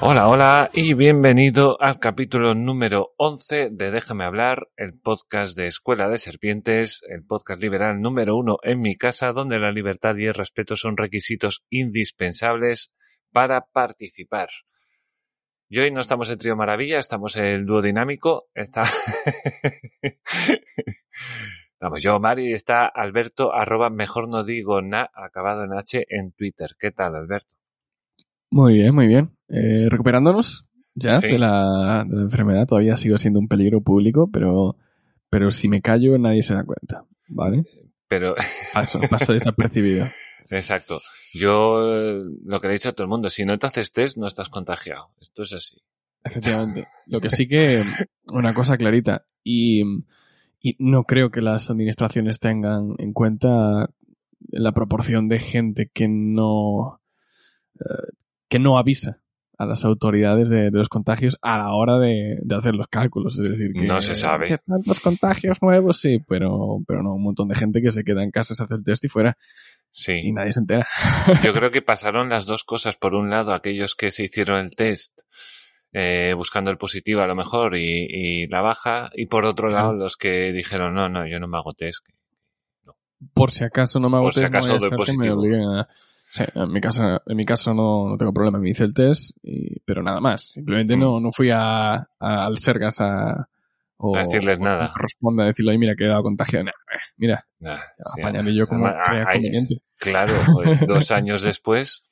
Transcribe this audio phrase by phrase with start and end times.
[0.00, 6.10] Hola, hola y bienvenido al capítulo número 11 de Déjame hablar, el podcast de Escuela
[6.10, 10.34] de Serpientes, el podcast liberal número uno en mi casa, donde la libertad y el
[10.34, 12.92] respeto son requisitos indispensables
[13.32, 14.50] para participar.
[15.70, 18.48] Y hoy no estamos en Trío Maravilla, estamos en Dúo Dinámico.
[18.54, 18.92] Estamos
[22.02, 26.76] yo, Mari, está Alberto, arroba mejor no digo na, acabado en H en Twitter.
[26.78, 27.55] ¿Qué tal, Alberto?
[28.56, 29.30] Muy bien, muy bien.
[29.48, 31.26] Eh, recuperándonos ya Sí.
[31.28, 32.66] de, la, de la enfermedad.
[32.66, 34.76] Todavía sigo siendo un peligro público, pero,
[35.28, 37.04] pero si me callo nadie se da cuenta.
[37.28, 37.64] ¿Vale?
[38.08, 38.34] Pero,
[38.72, 40.06] Paso, paso desapercibido.
[40.48, 41.00] exacto.
[41.34, 43.92] Yo, eh, lo que le he dicho a todo el mundo, si no te haces
[43.92, 45.08] test, no estás contagiado.
[45.20, 45.76] Esto es así.
[46.24, 46.86] Efectivamente.
[47.08, 47.82] Lo que sí que,
[48.28, 49.82] una cosa clarita, y,
[50.62, 53.90] y no creo que las administraciones tengan en cuenta
[54.48, 57.02] la proporción de gente que no,
[57.80, 58.12] eh,
[58.48, 59.20] que no avisa
[59.58, 63.38] a las autoridades de, de los contagios a la hora de, de hacer los cálculos.
[63.38, 64.48] Es decir, que, No se sabe.
[64.48, 68.22] que tantos contagios nuevos, sí, pero, pero no, un montón de gente que se queda
[68.22, 70.32] en casa, se hace el test y fuera, y Sí.
[70.32, 70.86] nadie se entera.
[71.42, 72.96] Yo creo que pasaron las dos cosas.
[72.96, 75.20] Por un lado, aquellos que se hicieron el test
[75.92, 79.08] eh, buscando el positivo a lo mejor y, y la baja.
[79.14, 82.06] Y por otro lado, los que dijeron, no, no, yo no me hago test.
[83.32, 85.28] por si acaso no me hago Por si test, no acaso a doy que me
[85.30, 85.72] positivo.
[85.80, 85.88] a...
[86.28, 89.36] Sí, en mi casa, en mi caso no, no tengo problema, me hice el test,
[89.42, 90.50] y- pero nada más.
[90.50, 91.00] Simplemente Mm.
[91.00, 93.48] no, no fui a, a- al Sergas a,
[93.98, 94.88] o- A decirles nada.
[94.88, 96.62] me corresponde a decirle, "Oye, mira, que he dado contagio.
[96.64, 97.78] Nah, eh, mira, Nah,
[98.14, 98.86] sí, yo como
[99.32, 99.76] conveniente.
[99.98, 102.04] Claro, joder, dos años después.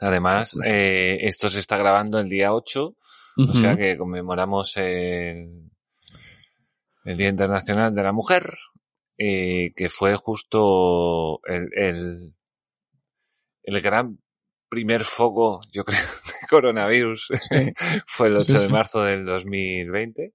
[0.00, 2.94] Además, eh, esto se está grabando el día 8,
[3.36, 5.70] o sea que conmemoramos el,
[7.04, 8.52] el Día Internacional de la Mujer,
[9.16, 12.34] eh, que fue justo el, el,
[13.68, 14.18] el gran
[14.68, 17.28] primer foco, yo creo, de coronavirus.
[17.40, 17.72] Sí.
[18.06, 20.32] fue el 8 Sí, de marzo del 2020.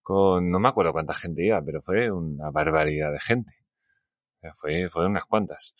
[0.00, 3.52] Con, no me acuerdo cuánta gente iba, pero fue una barbaridad de gente.
[4.36, 5.74] O sea, fue, fue unas cuantas.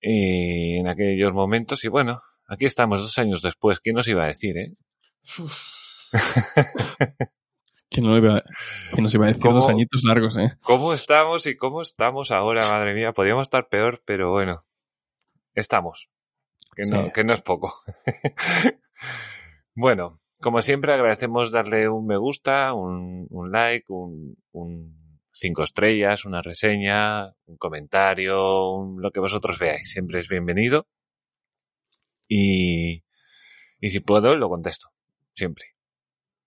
[0.00, 3.80] Y en aquellos momentos, y bueno, aquí estamos dos años después.
[3.80, 4.74] ¿Quién nos iba a decir, eh?
[7.90, 8.42] ¿Quién, no iba,
[8.92, 10.52] quién nos iba a decir dos añitos largos, eh?
[10.62, 13.12] ¿Cómo estamos y cómo estamos ahora, madre mía?
[13.12, 14.64] Podríamos estar peor, pero bueno,
[15.60, 16.08] estamos.
[16.74, 17.12] Que no, Sí.
[17.12, 17.74] que no es poco.
[19.74, 26.24] bueno, como siempre agradecemos darle un me gusta, un, un like, un, un cinco estrellas,
[26.24, 29.90] una reseña, un comentario, un- lo que vosotros veáis.
[29.90, 30.86] Siempre es bienvenido.
[32.28, 33.04] Y,
[33.80, 34.88] y si puedo, lo contesto.
[35.34, 35.66] Siempre.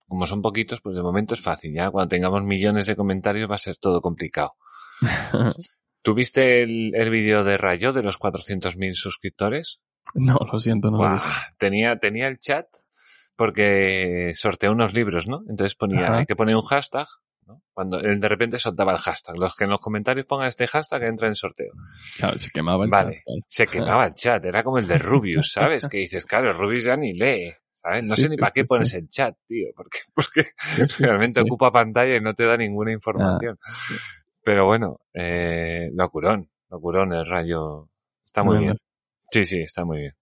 [0.06, 1.74] Como son poquitos, pues de momento es fácil.
[1.74, 4.54] Ya cuando tengamos millones de comentarios va a ser todo complicado.
[6.02, 9.80] ¿Tuviste el, el vídeo de Rayo de los 400.000 suscriptores?
[10.14, 11.28] no, lo siento, no lo he visto.
[11.58, 12.66] tenía, tenía el chat
[13.36, 15.42] porque sorteó unos libros, ¿no?
[15.48, 16.18] Entonces ponía, Ajá.
[16.18, 17.06] hay que poner un hashtag,
[17.46, 17.62] ¿no?
[17.72, 19.36] Cuando él de repente soltaba el hashtag.
[19.36, 21.72] Los que en los comentarios pongan este hashtag entra en sorteo.
[22.18, 23.14] Claro, se quemaba el Vale.
[23.16, 23.40] chat, claro.
[23.46, 25.86] Se quemaba el chat, era como el de Rubius, ¿sabes?
[25.88, 28.06] Que dices, claro, Rubius ya ni lee, ¿sabes?
[28.06, 30.46] No Sí, sé ni sí, para sí, qué pones el chat, tío, porque, porque
[30.98, 33.56] realmente ocupa pantalla y no te da ninguna información.
[34.44, 37.88] Pero bueno, eh, locurón, locurón el rayo.
[38.24, 38.78] Está muy bien.
[39.30, 40.14] Sí, sí, está muy bien.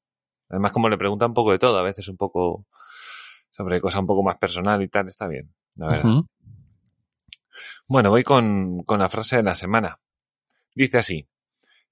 [0.48, 2.66] Además, como le pregunta un poco de todo, a veces un poco
[3.50, 6.10] sobre cosa un poco más personal y tal, está bien, la verdad.
[7.86, 10.00] Bueno, voy con, con la frase de la semana.
[10.74, 11.26] Dice así.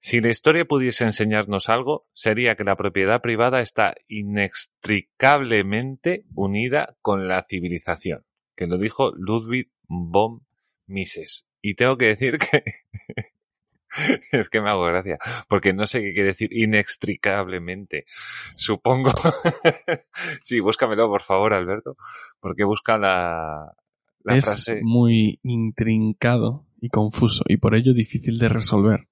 [0.01, 7.27] Si la historia pudiese enseñarnos algo, sería que la propiedad privada está inextricablemente unida con
[7.27, 8.23] la civilización,
[8.55, 10.47] que lo dijo Ludwig von
[10.87, 11.48] Mises.
[11.61, 12.63] Y tengo que decir que
[14.31, 15.17] es que me hago gracia,
[15.47, 18.05] porque no sé qué quiere decir inextricablemente.
[18.55, 19.11] Supongo.
[20.43, 21.97] sí, búscamelo, por favor, Alberto,
[22.39, 23.73] porque busca la,
[24.23, 24.79] la es frase.
[24.83, 29.07] muy intrincado y confuso y por ello difícil de resolver.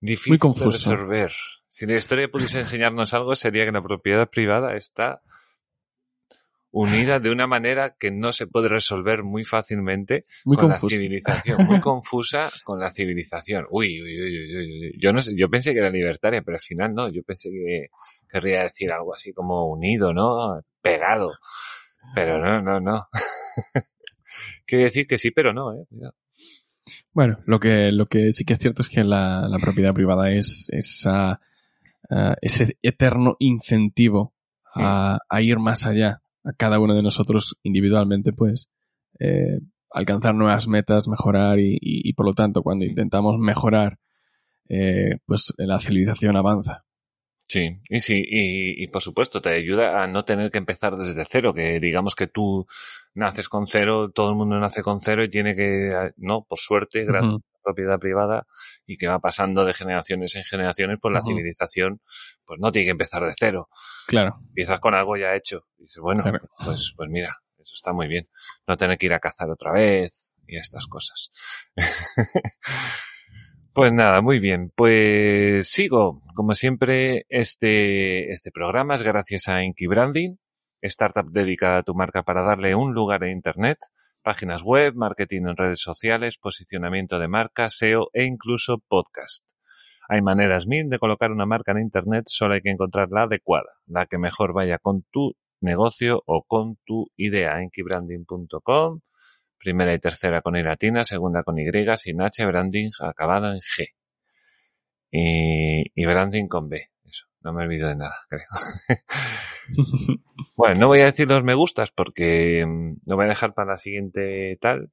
[0.00, 0.90] Difícil muy confuso.
[0.90, 1.32] de resolver.
[1.68, 5.20] Si la historia pudiese enseñarnos algo, sería que la propiedad privada está
[6.70, 10.94] unida de una manera que no se puede resolver muy fácilmente Muy con confuso.
[10.94, 13.66] la civilización, muy confusa con la civilización.
[13.70, 14.98] Uy, uy, uy, uy, uy.
[15.00, 17.08] Yo no sé, yo pensé que era libertaria, pero al final no.
[17.08, 17.86] Yo pensé que
[18.28, 20.62] querría decir algo así como unido, ¿no?
[20.82, 21.32] Pegado.
[22.14, 23.06] Pero no, no, no.
[24.66, 25.84] Quiere decir que sí, pero no, ¿eh?
[25.88, 26.14] Cuidado.
[27.12, 30.30] Bueno, lo que, lo que sí que es cierto es que la, la propiedad privada
[30.30, 31.40] es esa,
[32.10, 34.34] eh, ese eterno incentivo
[34.74, 38.68] a, a ir más allá, a cada uno de nosotros individualmente, pues,
[39.20, 39.60] eh,
[39.90, 43.98] alcanzar nuevas metas, mejorar y, y- y, por lo tanto cuando intentamos mejorar,
[44.68, 46.84] eh, pues la civilización avanza.
[47.50, 51.24] Sí, y sí, y, y por supuesto te ayuda a no tener que empezar desde
[51.24, 52.66] cero, que digamos que tú
[53.14, 57.06] naces con cero, todo el mundo nace con cero y tiene que, no, por suerte,
[57.68, 58.46] propiedad privada
[58.86, 62.00] y que va pasando de generaciones en generaciones, pues la civilización,
[62.44, 63.68] pues no tiene que empezar de cero.
[64.06, 65.64] Claro, Empiezas con algo ya hecho.
[65.78, 66.40] Y dices, bueno, Claro.
[66.64, 68.28] pues, pues mira, eso está muy bien.
[68.66, 71.30] No tener que ir a cazar otra vez y estas cosas.
[73.74, 74.72] Pues nada, muy bien.
[74.74, 76.20] Pues sigo.
[76.34, 80.34] Como siempre, este, este programa es gracias a Inky Branding,
[80.82, 83.78] startup dedicada a tu marca para darle un lugar en Internet,
[84.28, 89.42] páginas web, marketing en redes sociales, posicionamiento de marca, SEO e incluso podcast.
[90.06, 93.70] Hay maneras mil de colocar una marca en Internet, solo hay que encontrar la adecuada,
[93.86, 95.32] la que mejor vaya con tu
[95.62, 97.62] negocio o con tu idea.
[97.62, 99.00] Inkybranding.com
[99.56, 101.64] Primera y tercera con I latina, segunda con Y,
[101.96, 103.86] sin H, branding acabado en G.
[105.10, 106.90] Y branding con B.
[107.08, 108.46] Eso, no me olvido de nada, creo.
[110.56, 113.72] bueno, no voy a decir los me gustas porque mm, lo voy a dejar para
[113.72, 114.90] la siguiente tal.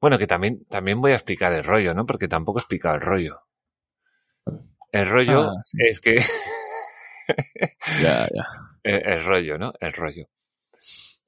[0.00, 2.04] Bueno, que también, también voy a explicar el rollo, ¿no?
[2.04, 3.40] Porque tampoco he explicado el rollo.
[4.92, 5.78] El rollo Ah, sí.
[5.88, 6.14] es que...
[8.02, 8.46] ya, ya.
[8.82, 9.72] el, el rollo, ¿no?
[9.80, 10.28] El rollo.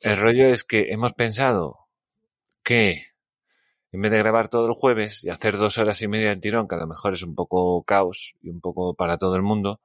[0.03, 1.89] El rollo es que hemos pensado
[2.63, 3.03] que
[3.93, 6.69] en vez de grabar todo el jueves y hacer dos horas y media en tirón,
[6.69, 9.81] que a lo mejor es un poco caos y un poco para todo el mundo,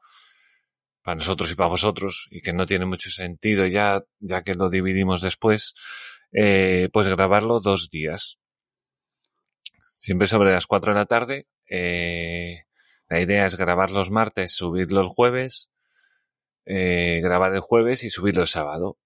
[1.03, 4.69] para nosotros y para vosotros, y que no tiene mucho sentido ya, ya que lo
[4.69, 5.73] dividimos después,
[6.31, 8.39] eh, pues grabarlo dos días.
[9.93, 11.47] Siempre sobre las cuatro de la tarde.
[11.69, 12.63] eh,
[13.11, 15.69] la idea es grabar los martes, subirlo el jueves,
[16.65, 18.97] eh, grabar el jueves y subirlo el sábado.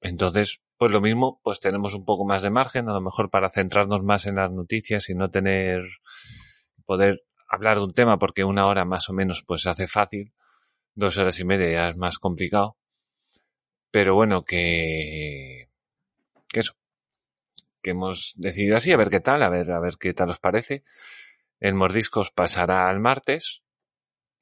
[0.00, 3.48] Entonces, pues lo mismo, pues tenemos un poco más de margen, a lo mejor para
[3.48, 5.84] centrarnos más en las noticias y no tener,
[6.84, 10.32] poder hablar de un tema porque una hora más o menos pues se hace fácil,
[10.96, 12.76] dos horas y media ya es más complicado.
[13.92, 15.68] Pero bueno, que,
[16.48, 16.72] que eso,
[17.80, 20.40] que hemos decidido así, a ver qué tal, a ver, a ver qué tal os
[20.40, 20.82] parece.
[21.60, 23.62] El mordiscos pasará al martes.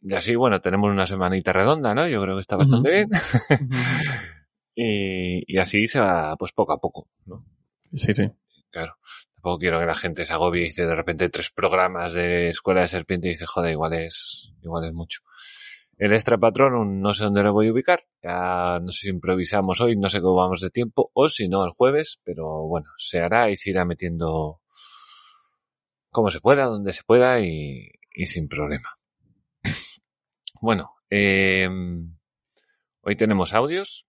[0.01, 2.09] Y así, bueno, tenemos una semanita redonda, ¿no?
[2.09, 3.09] Yo creo que está bastante bien.
[4.75, 7.45] y, y así se va, pues poco a poco, ¿no?
[7.93, 8.31] Sí, sí.
[8.71, 8.97] Claro.
[9.35, 12.83] Tampoco quiero que la gente se agobie y dice de repente tres programas de Escuela
[12.83, 15.21] de Serpiente y dice, joder, igual es, igual es mucho.
[15.97, 18.05] El extra patrón, no sé dónde lo voy a ubicar.
[18.23, 21.65] Ya no sé si improvisamos hoy, no sé cómo vamos de tiempo, o si no
[21.65, 24.61] el jueves, pero bueno, se hará y se irá metiendo
[26.11, 28.99] como se pueda, donde se pueda y, y sin problema.
[30.61, 31.69] Bueno, eh,
[33.01, 34.07] hoy tenemos audios.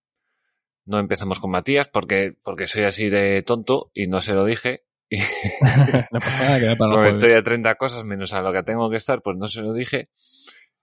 [0.86, 4.84] No empezamos con Matías porque, porque soy así de tonto y no se lo dije.
[5.10, 5.18] Y
[6.12, 8.96] no pasa nada, queda para estoy a 30 cosas menos a lo que tengo que
[8.98, 10.10] estar, pues no se lo dije.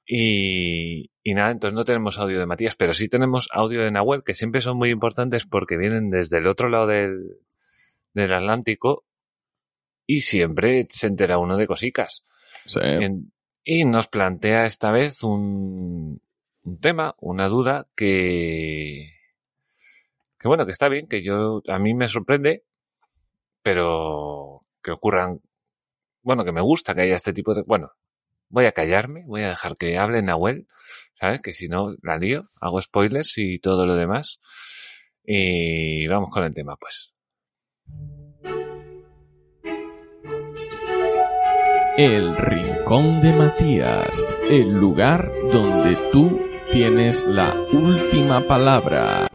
[0.06, 4.22] Y, y nada, entonces no tenemos audio de Matías, pero sí tenemos audio de Nahuel,
[4.24, 7.36] que siempre son muy importantes porque vienen desde el otro lado del,
[8.14, 9.04] del Atlántico
[10.06, 12.24] y siempre se entera uno de cosicas.
[12.64, 12.80] Sí.
[12.82, 13.32] En-
[13.64, 16.22] y nos plantea esta vez un,
[16.62, 19.10] un tema, una duda que,
[20.38, 22.64] que bueno, que está bien, que yo, a mí me sorprende,
[23.62, 25.40] pero que ocurran,
[26.22, 27.92] bueno, que me gusta que haya este tipo de, bueno,
[28.48, 30.66] voy a callarme, voy a dejar que hable Nahuel,
[31.14, 31.40] ¿sabes?
[31.40, 34.40] Que si no, la lío, hago spoilers y todo lo demás.
[35.24, 37.12] Y vamos con el tema, pues.
[41.98, 46.40] El Rincón de Matías, el lugar donde tú
[46.70, 49.28] tienes la última palabra.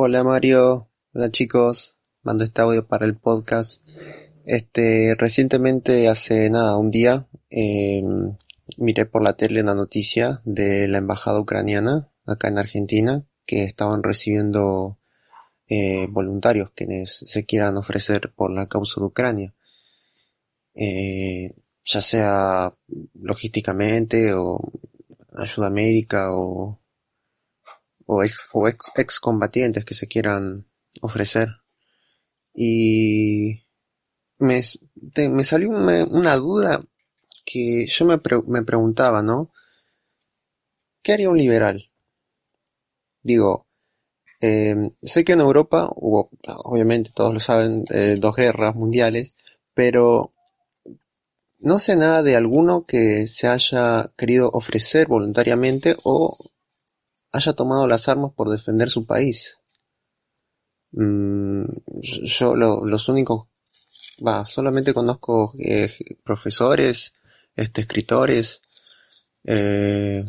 [0.00, 3.84] Hola Mario, hola chicos, mando este audio para el podcast.
[4.44, 8.04] Este, recientemente, hace nada, un día, eh,
[8.76, 14.04] miré por la tele una noticia de la embajada ucraniana acá en Argentina que estaban
[14.04, 15.00] recibiendo
[15.66, 19.54] eh, voluntarios quienes se quieran ofrecer por la causa de Ucrania.
[20.74, 22.72] Eh, ya sea
[23.14, 24.60] logísticamente o
[25.36, 26.78] ayuda médica o,
[28.10, 29.20] o, ex, o ex,
[29.84, 30.66] que se quieran
[31.02, 31.48] ofrecer.
[32.54, 33.66] Y
[34.38, 34.62] me,
[35.28, 36.84] me salió una, duda
[37.44, 39.52] que yo me, me preguntaba, ¿no?
[41.02, 41.90] ¿Qué haría un liberal?
[43.22, 43.66] Digo,
[44.40, 46.30] eh, sé que en Europa hubo,
[46.64, 49.36] obviamente todos lo saben, eh, dos guerras mundiales,
[49.74, 50.32] pero
[51.58, 56.36] no sé nada de alguno que se haya querido ofrecer voluntariamente o
[57.32, 59.58] haya tomado las armas por defender su país.
[60.92, 61.64] Mm,
[62.38, 63.46] yo lo- los únicos,
[64.26, 65.90] va, solamente conozco eh,
[66.24, 67.12] profesores,
[67.56, 68.62] este, escritores,
[69.44, 70.24] eh,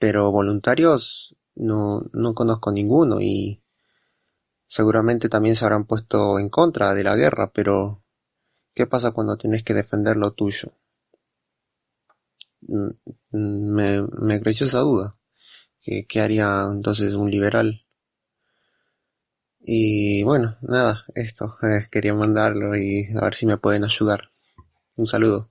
[0.00, 3.60] pero voluntarios no, no conozco ninguno y
[4.68, 8.04] seguramente también se habrán puesto en contra de la guerra, pero
[8.74, 10.70] ¿qué pasa cuando tienes que defender lo tuyo?
[12.60, 12.90] Mm,
[13.32, 15.16] Me, me creció esa duda.
[15.80, 17.84] ¿Qué, qué haría entonces un liberal?
[19.68, 24.32] Y bueno, nada, esto, eh, quería mandarlo y a ver si me pueden ayudar.
[24.96, 25.50] Un saludo.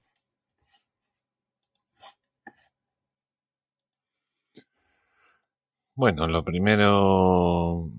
[5.96, 7.90] Bueno, lo primero,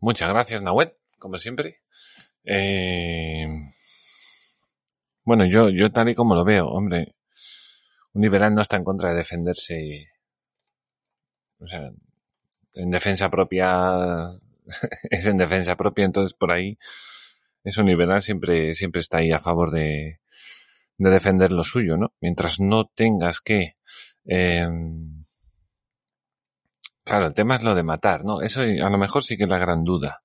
[0.00, 1.80] muchas gracias, Nahuel, como siempre.
[2.44, 3.46] Eh,
[5.24, 7.14] bueno, yo, yo tal y como lo veo, hombre,
[8.14, 10.08] un liberal no está en contra de defenderse,
[11.60, 11.90] o sea,
[12.74, 14.28] en defensa propia,
[15.10, 16.78] es en defensa propia, entonces por ahí
[17.64, 20.20] es un liberal siempre, siempre está ahí a favor de,
[20.98, 22.12] de defender lo suyo, ¿no?
[22.20, 23.76] Mientras no tengas que,
[24.24, 24.68] eh,
[27.04, 28.42] claro, el tema es lo de matar, ¿no?
[28.42, 30.22] Eso a lo mejor sí que es la gran duda.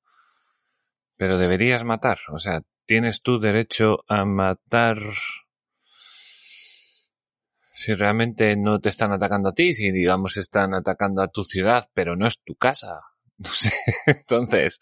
[1.16, 4.98] Pero deberías matar, o sea, tienes tu derecho a matar
[7.74, 11.90] si realmente no te están atacando a ti, si digamos están atacando a tu ciudad,
[11.96, 13.02] pero no es tu casa.
[13.36, 13.74] No sé.
[14.06, 14.80] Entonces,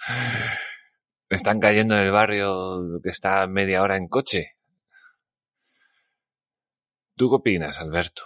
[1.29, 4.57] están cayendo en el barrio que está media hora en coche.
[7.15, 8.23] ¿Tú qué opinas, Alberto?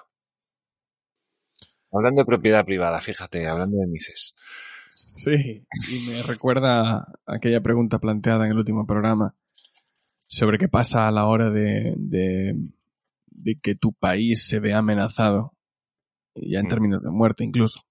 [1.91, 4.33] Hablando de propiedad privada, fíjate, hablando de Mises.
[4.89, 9.35] Sí, y me recuerda aquella pregunta planteada en el último programa
[10.27, 12.55] sobre qué pasa a la hora de, de,
[13.35, 15.53] de que tu país se vea amenazado,
[16.35, 16.69] ya en Mm.
[16.69, 17.81] términos de muerte incluso.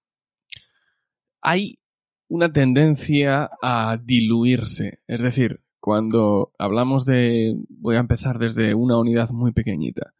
[1.41, 1.79] Hay
[2.27, 9.29] una tendencia a diluirse, es decir, cuando hablamos de, voy a empezar desde una unidad
[9.29, 10.13] muy pequeñita,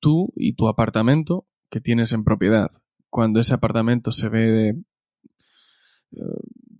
[0.00, 2.70] tú y tu apartamento que tienes en propiedad,
[3.08, 4.74] cuando ese apartamento se ve
[6.12, 6.20] eh,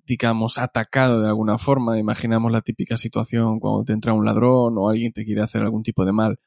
[0.07, 1.99] digamos, atacado de alguna forma.
[1.99, 5.83] Imaginamos la típica situación cuando te entra un ladrón o alguien te quiere hacer algún
[5.83, 6.39] tipo de mal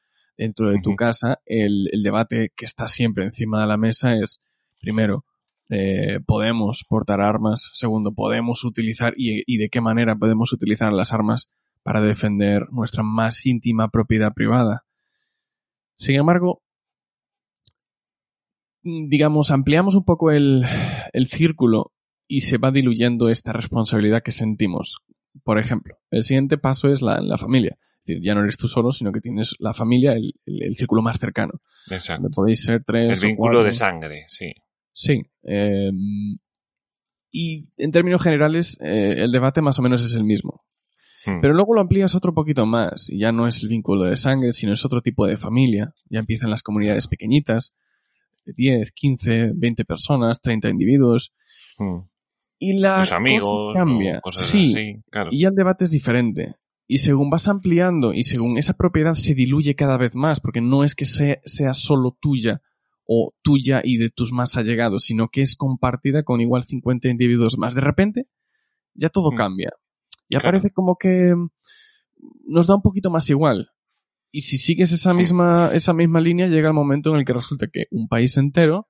[0.42, 1.40] dentro de tu casa.
[1.46, 4.40] El, el debate que está siempre encima de la mesa es,
[4.80, 5.24] primero,
[5.70, 7.70] eh, podemos portar armas.
[7.74, 11.50] Segundo, podemos utilizar y, y de qué manera podemos utilizar las armas
[11.82, 14.84] para defender nuestra más íntima propiedad privada.
[15.96, 16.62] Sin embargo,
[18.82, 20.64] mm, digamos, ampliamos un poco el,
[21.12, 21.92] el círculo
[22.26, 25.02] y se va diluyendo esta responsabilidad que sentimos.
[25.44, 27.78] Por ejemplo, el siguiente paso es la, la familia.
[28.02, 30.74] Es decir, ya no eres tú solo, sino que tienes la familia, el, el- el
[30.74, 31.52] círculo más cercano.
[31.90, 32.28] Exacto.
[32.34, 33.64] Podéis ser tres El vínculo cuatro.
[33.64, 34.52] de sangre, sí.
[34.92, 35.22] Sí.
[35.44, 35.90] eh,
[37.30, 40.64] y en términos generales, eh, el debate más o menos es el mismo.
[41.24, 41.40] Hmm.
[41.40, 44.52] Pero luego lo amplías otro poquito más y ya no es el vínculo de sangre,
[44.52, 45.94] sino es otro tipo de familia.
[46.10, 47.74] Ya empiezan las comunidades pequeñitas,
[48.44, 51.32] de 10, 15, 20 personas, 30 individuos.
[51.78, 52.00] Hmm.
[52.58, 53.18] Y la cosa
[53.74, 54.20] cambia.
[54.20, 55.30] cosas sí, así, claro.
[55.32, 56.54] y ya el debate es diferente.
[56.94, 60.84] Y según vas ampliando y según esa propiedad se diluye cada vez más, porque no
[60.84, 62.60] es que sea, sea solo tuya
[63.06, 67.56] o tuya y de tus más allegados, sino que es compartida con igual 50 individuos
[67.56, 67.74] más.
[67.74, 68.26] De repente,
[68.92, 69.36] ya todo Mm.
[69.36, 69.70] cambia.
[70.28, 70.52] Ya Claro.
[70.58, 71.34] parece como que
[72.46, 73.70] nos da un poquito más igual.
[74.30, 75.16] Y si sigues esa Sí.
[75.16, 78.86] misma, esa misma línea, llega el momento en el que resulta que un país entero,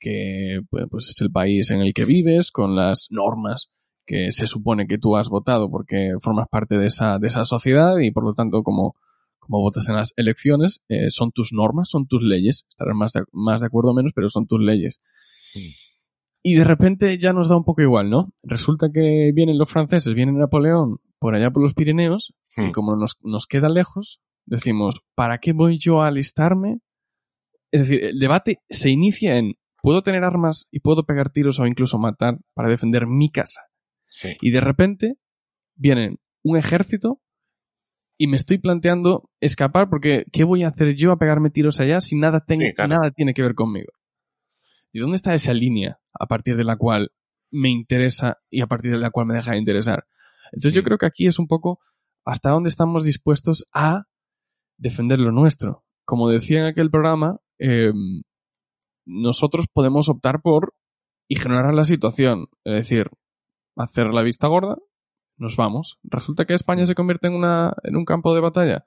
[0.00, 3.68] que pues, pues es el país en el que vives, con las normas
[4.06, 7.98] que se supone que tú has votado porque formas parte de esa, de esa sociedad
[7.98, 8.96] y por lo tanto como,
[9.38, 12.66] como votas en las elecciones, eh, son tus normas, son tus leyes.
[12.68, 15.00] Estarás más de, más de acuerdo o menos, pero son tus leyes.
[15.52, 15.74] Sí.
[16.42, 18.32] Y de repente ya nos da un poco igual, ¿no?
[18.42, 22.72] Resulta que vienen los franceses, viene Napoleón por allá por los Pirineos, y Hmm.
[22.72, 26.80] como nos, nos queda lejos, decimos, ¿para qué voy yo a alistarme?
[27.72, 31.66] Es decir, el debate se inicia en, ¿puedo tener armas y puedo pegar tiros o
[31.66, 33.62] incluso matar para defender mi casa?
[34.14, 34.36] Sí.
[34.40, 35.16] Y de repente
[35.74, 37.20] vienen un ejército
[38.16, 42.00] y me estoy planteando escapar porque ¿qué voy a hacer yo a pegarme tiros allá
[42.00, 42.90] si nada, tengo, Sí, claro.
[42.90, 43.90] nada tiene que ver conmigo?
[44.92, 47.10] ¿Y dónde está esa línea a partir de la cual
[47.50, 50.06] me interesa y a partir de la cual me deja de interesar?
[50.52, 51.80] Entonces yo creo que aquí es un poco
[52.24, 54.04] hasta dónde estamos dispuestos a
[54.76, 55.82] defender lo nuestro.
[56.04, 57.92] Como decía en aquel programa, eh,
[59.06, 60.76] nosotros podemos optar por
[61.26, 63.10] ignorar la situación, es decir,
[63.76, 64.76] hacer la vista gorda,
[65.36, 65.98] nos vamos.
[66.04, 68.86] Resulta que España se convierte en, una, en un campo de batalla.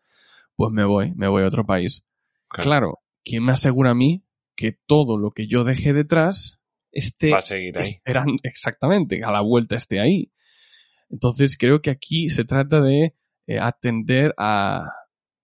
[0.55, 2.05] Pues me voy, me voy a otro país.
[2.49, 2.63] Claro.
[2.69, 4.23] Claro, ¿quién me asegura a mí
[4.55, 6.59] que todo lo que yo deje detrás
[6.91, 7.83] esté Va a seguir ahí.
[7.83, 10.31] esperando exactamente, a la vuelta esté ahí?
[11.09, 13.13] Entonces creo que aquí se trata de
[13.47, 14.85] eh, atender a,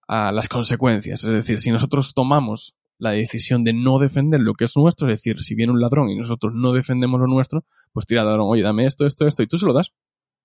[0.07, 1.23] a las consecuencias.
[1.23, 5.19] Es decir, si nosotros tomamos la decisión de no defender lo que es nuestro, es
[5.19, 8.47] decir, si viene un ladrón y nosotros no defendemos lo nuestro, pues tira al ladrón,
[8.49, 9.91] oye, dame esto, esto, esto, y tú se lo das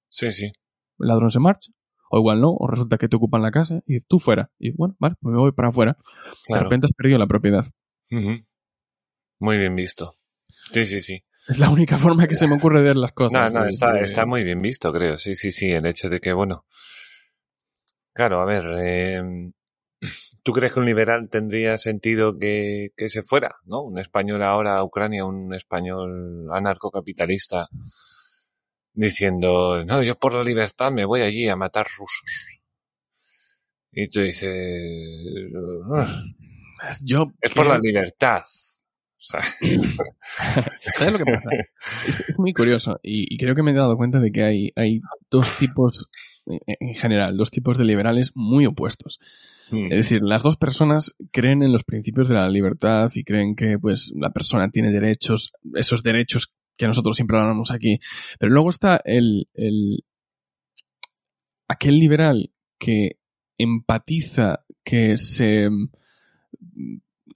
[0.09, 0.47] Sí, sí.
[0.47, 0.53] el
[1.09, 1.71] ladrón se marcha,
[2.11, 4.51] o igual no, o resulta que te ocupan la casa y tú fuera.
[4.59, 5.97] Y bueno, vale, pues me voy para afuera.
[6.49, 7.65] De repente has perdido la propiedad.
[8.11, 10.11] Muy bien visto.
[10.73, 11.23] Sí, sí, sí.
[11.47, 13.53] Es la única forma que se me ocurre ver las No, cosas.
[13.55, 15.17] no, Eh, está, está muy bien visto, creo.
[15.17, 15.71] Sí, sí, sí.
[15.71, 16.65] El hecho de que, bueno.
[18.15, 18.65] Claro, a ver.
[18.83, 19.53] eh,
[20.49, 23.83] ¿Tú crees que un liberal tendría sentido que, que se fuera, ¿no?
[23.83, 27.69] Un español ahora a Ucrania, un español anarcocapitalista,
[28.95, 32.25] diciendo, no, yo por la libertad me voy allí a matar rusos.
[33.93, 35.53] Y tú dices,
[35.93, 36.23] "Ah,
[37.05, 38.41] Yo es por creo- la libertad.
[38.41, 39.41] O sea,
[40.97, 41.51] ¿Sabes lo que pasa?
[42.07, 44.73] Es, es muy curioso y, y creo que me he dado cuenta de que hay,
[44.77, 46.09] hay dos tipos,
[46.47, 49.19] en- en general, dos tipos de liberales muy opuestos.
[49.71, 53.79] Es decir, las dos personas creen en los principios de la libertad y creen que
[53.79, 57.99] pues la persona tiene derechos, esos derechos que nosotros siempre hablamos aquí.
[58.39, 60.05] Pero luego está el, el
[61.69, 63.19] aquel liberal que
[63.59, 65.69] empatiza, que se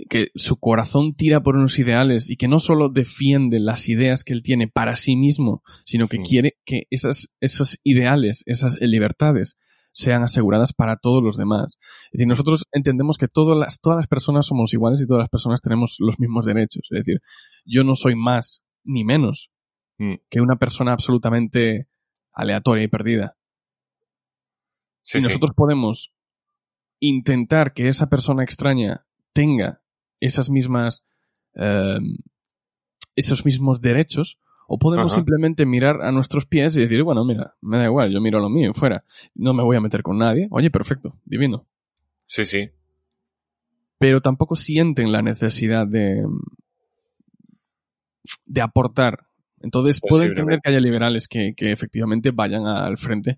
[0.08, 4.32] que su corazón tira por unos ideales y que no solo defiende las ideas que
[4.32, 9.58] él tiene para sí mismo, sino que quiere que esas, esos ideales, esas libertades
[9.92, 11.78] sean aseguradas para todos los demás.
[12.06, 15.28] Es decir, nosotros entendemos que todas las, todas las personas somos iguales y todas las
[15.28, 16.82] personas tenemos los mismos derechos.
[16.90, 17.22] Es decir,
[17.64, 19.50] yo no soy más ni menos
[19.98, 21.88] mm, que una persona absolutamente
[22.32, 23.36] aleatoria y perdida.
[25.02, 25.26] sí, y sí.
[25.26, 26.12] nosotros podemos
[26.98, 29.82] intentar que esa persona extraña tenga
[30.20, 31.04] esas mismas
[31.54, 31.98] eh,
[33.16, 34.38] esos mismos derechos
[34.74, 35.16] o podemos Ajá.
[35.16, 38.48] simplemente mirar a nuestros pies y decir, bueno, mira, me da igual, yo miro lo
[38.48, 39.04] mío, fuera.
[39.34, 40.48] No me voy a meter con nadie.
[40.50, 41.66] Oye, perfecto, divino.
[42.24, 42.70] Sí, sí.
[43.98, 46.24] Pero tampoco sienten la necesidad de,
[48.46, 49.26] de aportar.
[49.60, 53.36] Entonces puedo entender que haya liberales que, que efectivamente vayan al frente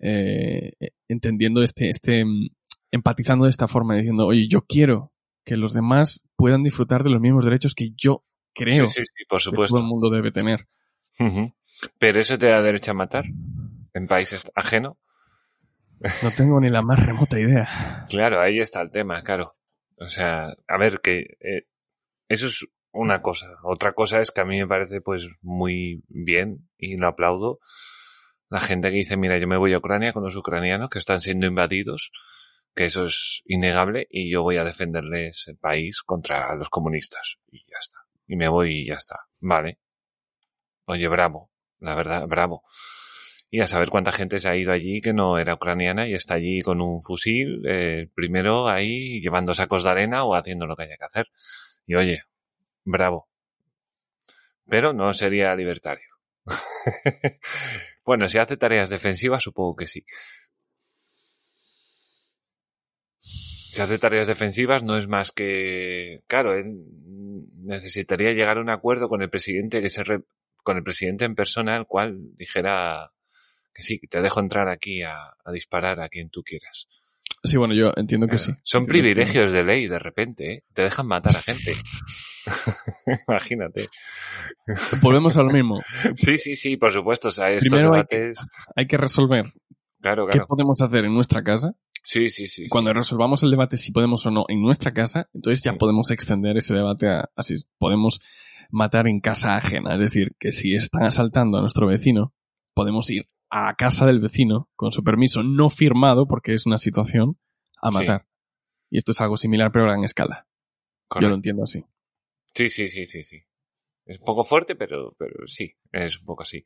[0.00, 0.72] eh,
[1.06, 2.48] entendiendo este, este, mm,
[2.90, 5.12] empatizando de esta forma, diciendo, oye, yo quiero
[5.44, 9.24] que los demás puedan disfrutar de los mismos derechos que yo creo Sí, sí, sí,
[9.28, 9.76] por que supuesto.
[9.76, 10.66] todo el mundo debe tener.
[11.98, 13.24] Pero eso te da derecho a matar
[13.94, 14.98] en país est- ajeno.
[16.22, 18.06] No tengo ni la más remota idea.
[18.08, 19.56] Claro, ahí está el tema, claro.
[19.98, 21.66] O sea, a ver, que eh,
[22.28, 23.46] eso es una cosa.
[23.62, 27.60] Otra cosa es que a mí me parece pues muy bien y lo aplaudo.
[28.50, 31.20] La gente que dice, mira, yo me voy a Ucrania con los ucranianos que están
[31.20, 32.10] siendo invadidos,
[32.74, 37.36] que eso es innegable y yo voy a defenderles el país contra los comunistas.
[37.50, 37.98] Y ya está.
[38.26, 39.20] Y me voy y ya está.
[39.40, 39.78] Vale.
[40.86, 41.50] Oye, bravo.
[41.80, 42.62] La verdad, bravo.
[43.50, 46.34] Y a saber cuánta gente se ha ido allí que no era ucraniana y está
[46.34, 50.84] allí con un fusil, eh, primero ahí llevando sacos de arena o haciendo lo que
[50.84, 51.26] haya que hacer.
[51.86, 52.22] Y oye,
[52.84, 53.28] bravo.
[54.68, 56.08] Pero no sería libertario.
[58.04, 60.04] bueno, si hace tareas defensivas, supongo que sí.
[63.72, 66.20] Si hace tareas defensivas, no es más que.
[66.26, 66.52] Claro,
[67.62, 70.22] necesitaría llegar a un acuerdo con el presidente que se re-
[70.62, 73.10] con el presidente en persona, el cual dijera
[73.74, 76.88] que sí, que te dejo entrar aquí a, a disparar a quien tú quieras.
[77.44, 78.52] Sí, bueno, yo entiendo que sí.
[78.62, 80.64] Son Entiendo que- privilegios de ley, de repente, ¿eh?
[80.74, 81.74] Te dejan matar a gente.
[83.28, 83.88] Imagínate.
[85.00, 85.80] Volvemos a lo mismo.
[86.14, 87.28] Sí, sí, sí, por supuesto.
[87.28, 88.46] O sea, estos Primero hay que- debates.
[88.76, 89.52] Hay que resolver
[90.00, 90.46] Claro, qué claro.
[90.48, 91.74] podemos hacer en nuestra casa.
[92.04, 92.66] Sí, sí, sí.
[92.68, 92.94] Cuando sí.
[92.98, 96.74] resolvamos el debate si podemos o no en nuestra casa, entonces ya podemos extender ese
[96.74, 98.18] debate a, así podemos
[98.72, 99.94] matar en casa ajena.
[99.94, 102.34] Es decir, que si están asaltando a nuestro vecino,
[102.74, 107.38] podemos ir a casa del vecino con su permiso no firmado, porque es una situación,
[107.80, 107.98] a Sí.
[107.98, 108.26] matar.
[108.90, 110.46] Y esto es algo similar, pero a gran escala.
[111.20, 111.84] Yo lo entiendo así.
[112.54, 113.42] Sí, sí, sí, sí, sí.
[114.06, 116.64] Es un poco fuerte, pero, pero sí, es un poco así.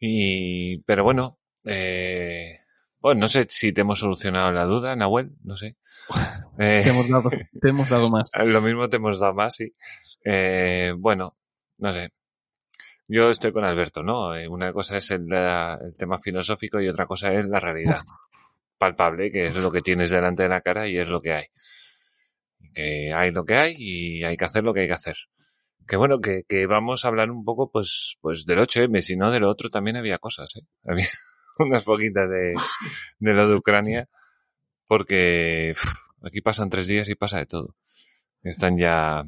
[0.00, 2.58] Y, pero bueno, eh,
[3.00, 5.76] bueno, no sé si te hemos solucionado la duda, Nahuel, no sé.
[6.58, 8.30] Eh, Te hemos dado, te hemos dado más.
[8.44, 9.72] lo mismo te hemos dado más, sí.
[10.24, 11.36] Eh, bueno,
[11.78, 12.10] no sé.
[13.08, 14.34] Yo estoy con Alberto, ¿no?
[14.34, 15.26] Eh, Una cosa es el,
[15.98, 18.02] tema filosófico y otra cosa es la realidad
[18.78, 21.46] palpable, que es lo que tienes delante de la cara y es lo que hay.
[22.74, 25.16] Que hay lo que hay y hay que hacer lo que hay que hacer.
[25.86, 29.30] Que bueno, que, que vamos a hablar un poco, pues, pues del 8M, si no
[29.30, 30.66] de lo otro también había cosas, ¿eh?
[30.84, 31.08] Había
[31.58, 32.54] unas poquitas de,
[33.18, 34.08] de lo de Ucrania,
[34.86, 35.72] porque
[36.22, 37.76] aquí pasan tres días y pasa de todo.
[38.42, 39.22] Están ya,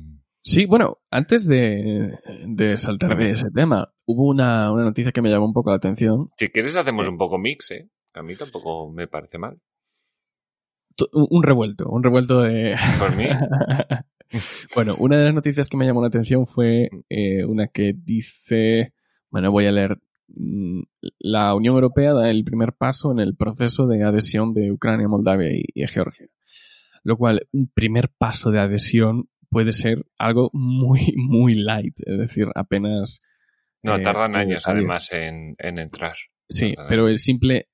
[0.46, 5.30] Sí, bueno, antes de, de saltar de ese tema, hubo una, una noticia que me
[5.30, 6.30] llamó un poco la atención.
[6.36, 7.88] si quieres hacemos un poco mix, ¿eh?
[8.12, 9.58] A mí tampoco me parece mal.
[11.12, 12.76] Un revuelto, un revuelto de...
[12.98, 13.24] Por mí,
[14.74, 18.92] bueno, una de las noticias que me llamó la atención fue eh, una que dice,
[19.30, 20.82] bueno, voy a leer, mm,
[21.20, 25.56] la Unión Europea da el primer paso en el proceso de adhesión de Ucrania, Moldavia
[25.56, 26.26] y, y Georgia.
[27.02, 32.48] Lo cual, un primer paso de adhesión puede ser algo muy, muy light, es decir,
[32.54, 33.22] apenas...
[33.82, 36.16] no, eh, tardan años además en, en entrar.
[36.50, 37.68] Sí, pero el simple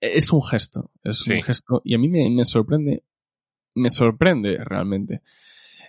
[0.00, 1.32] es un gesto, es Sí.
[1.32, 3.02] un gesto y a mí me, me sorprende,
[3.74, 5.20] me sorprende realmente,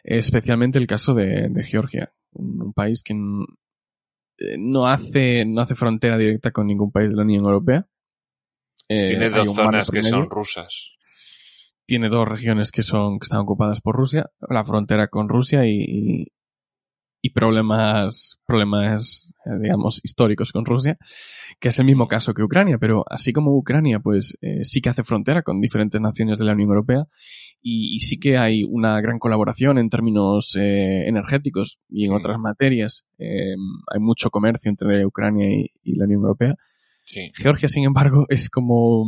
[0.03, 6.17] especialmente el caso de, de Georgia, un, país que eh, no hace no hace frontera
[6.17, 7.87] directa con ningún país de la Unión Europea.
[8.89, 10.94] Eh, Tiene dos zonas que son rusas.
[11.85, 16.27] Tiene dos regiones que son que están ocupadas por Rusia, la frontera con Rusia y,
[17.21, 20.97] y, problemas problemas eh, digamos históricos con Rusia,
[21.59, 24.89] que es el mismo caso que Ucrania, pero así como Ucrania pues eh, sí que
[24.89, 27.07] hace frontera con diferentes naciones de la Unión Europea
[27.67, 32.37] y, y sí que hay una gran colaboración en términos eh, energéticos y en otras
[32.37, 33.05] materias.
[33.17, 33.55] Eh,
[33.91, 36.55] hay mucho comercio entre Ucrania y, y la Unión Europea.
[37.05, 37.31] Sí.
[37.33, 39.07] Georgia, sin embargo, es como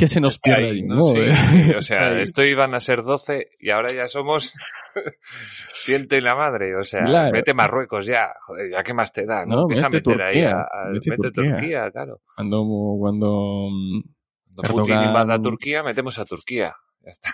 [0.00, 0.96] que se nos pierde ahí, ahí, ¿no?
[0.96, 1.02] ¿no?
[1.04, 2.22] Sí, sí, O sea, Ahí.
[2.22, 4.52] esto iban a ser 12 y ahora ya somos
[5.72, 6.74] ciento y la madre.
[6.76, 7.32] O sea, Claro.
[7.32, 8.26] mete Marruecos ya.
[8.46, 9.54] Joder, ya qué más te da, ¿no?
[9.56, 11.52] No, Empieza a mete meter ahí Turquía, a, a- mete mete Turquía.
[11.56, 11.90] Turquía.
[11.92, 12.20] claro.
[12.34, 12.64] Cuando,
[12.98, 14.00] cuando mm,
[14.56, 16.74] Cuando Putin Erdogan- invada a Turquía, metemos a Turquía.
[17.02, 17.30] Ya está.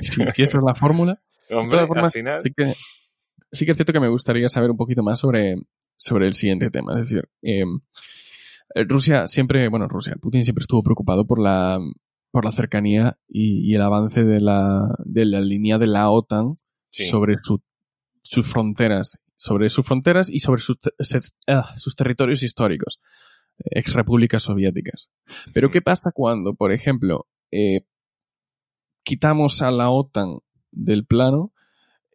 [0.00, 1.20] si, si esto es la fórmula.
[1.48, 2.38] De todas formas, final.
[2.40, 2.64] sí que,
[3.52, 5.54] sí que es cierto que me gustaría saber un poquito más sobre,
[5.96, 6.94] sobre el siguiente tema.
[6.94, 7.62] Es decir, eh,
[8.74, 11.78] Rusia siempre, bueno, Rusia, Putin siempre estuvo preocupado por la,
[12.30, 16.56] por la cercanía y, y el avance de la, de la línea de la OTAN
[16.90, 17.06] Sí.
[17.06, 17.62] sobre su-
[18.22, 20.78] sus fronteras, sobre sus fronteras y sobre sus,
[21.46, 23.00] ah, sus territorios históricos,
[23.58, 25.08] ex repúblicas soviéticas.
[25.52, 27.82] Pero ¿qué pasa cuando, por ejemplo, eh,
[29.04, 30.38] quitamos a la OTAN
[30.72, 31.52] del plano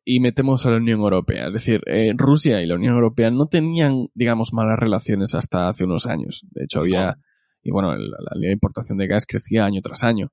[0.03, 1.47] y metemos a la Unión Europea?
[1.47, 5.83] Es decir, eh, Rusia y la Unión Europea no tenían, digamos, malas relaciones hasta hace
[5.85, 6.43] unos años.
[6.51, 7.17] De hecho, había,
[7.63, 10.31] y bueno, la, la importación de gas crecía año tras año.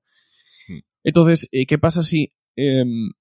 [0.67, 0.79] Mm.
[1.03, 2.31] Entonces, eh, ¿qué pasa si...
[2.55, 3.11] em,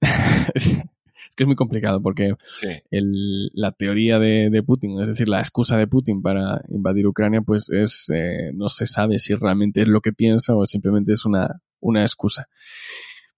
[0.54, 2.68] es que es muy complicado porque Sí.
[2.90, 7.40] el- la teoría de, de Putin, es decir, la excusa de Putin para invadir Ucrania,
[7.40, 11.24] pues es, eh, no se sabe si realmente es lo que piensa o simplemente es
[11.24, 12.48] una, una excusa.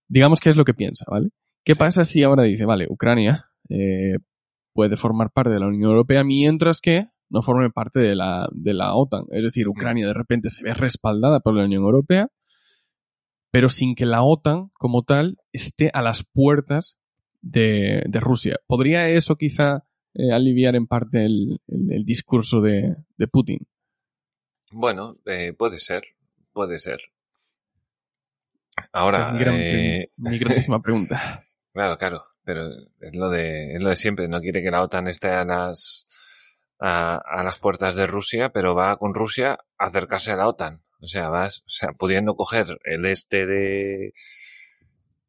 [0.08, 1.30] Digamos que es lo que piensa, ¿vale?
[1.66, 1.78] ¿Qué Sí.
[1.78, 4.18] pasa si ahora dice, vale, Ucrania eh,
[4.72, 8.72] puede formar parte de la Unión Europea mientras que no forme parte de la, de
[8.72, 9.24] la OTAN?
[9.32, 12.28] Es decir, Ucrania de repente se ve respaldada por la Unión Europea,
[13.50, 16.98] pero sin que la OTAN como tal esté a las puertas
[17.42, 18.56] de, de Rusia.
[18.66, 23.66] ¿Podría eso quizá eh, aliviar en parte el, el- el discurso de, de Putin?
[24.70, 26.02] Bueno, eh, puede ser.
[26.52, 27.00] Puede ser.
[28.92, 31.44] Ahora, mi, gran- eh, mi grandísima pregunta.
[31.76, 32.68] Claro, claro, pero
[33.00, 34.28] es lo de, es lo de siempre.
[34.28, 36.06] No quiere que la OTAN esté a las,
[36.80, 40.82] a, a las puertas de Rusia, pero va con Rusia a acercarse a la OTAN.
[41.00, 44.14] O sea, vas, o sea, pudiendo coger el este de,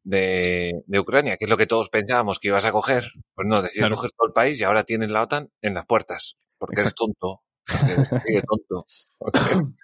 [0.04, 3.04] de, de Ucrania, que es lo que todos pensábamos que ibas a coger.
[3.34, 3.96] Pues no, decides Claro.
[3.96, 6.38] coger todo el país y ahora tienes la OTAN en las puertas.
[6.56, 7.04] Porque Exacto.
[7.04, 7.42] eres tonto.
[7.66, 8.86] Porque eres tonto.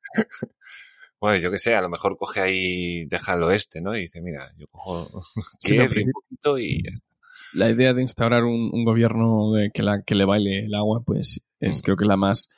[1.25, 3.97] Bueno, yo que sé, a lo mejor coge ahí, deja el oeste, ¿no?
[3.97, 5.07] Y dice, mira, yo cojo
[5.59, 7.07] Sí, no, un poquito y ya está.
[7.55, 11.03] La idea de instaurar un, un gobierno de que, la, que le baile el agua,
[11.03, 11.83] pues es Mm.
[11.83, 12.51] creo que la más,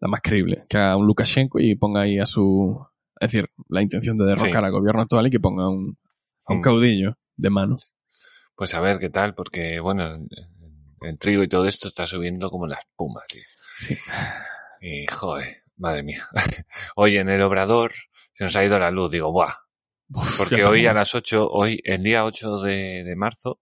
[0.00, 0.64] la más creíble.
[0.68, 2.80] Que haga un Lukashenko y ponga ahí a su...
[3.20, 4.64] Es decir, la intención de derrocar Sí.
[4.66, 5.98] al gobierno actual y que ponga un,
[6.46, 6.62] a un Mm.
[6.62, 7.76] caudillo de mano.
[8.56, 10.28] Pues a ver qué tal, porque bueno, el,
[11.02, 13.42] el trigo y todo esto está subiendo como la espuma, tío.
[13.78, 13.94] Sí.
[14.80, 15.44] Y joder,
[15.80, 16.28] madre mía.
[16.96, 17.92] Hoy en el obrador
[18.32, 19.54] se nos ha ido la luz, digo, buah.
[20.38, 23.60] Porque hoy a las 8, hoy, el día 8 de, de marzo,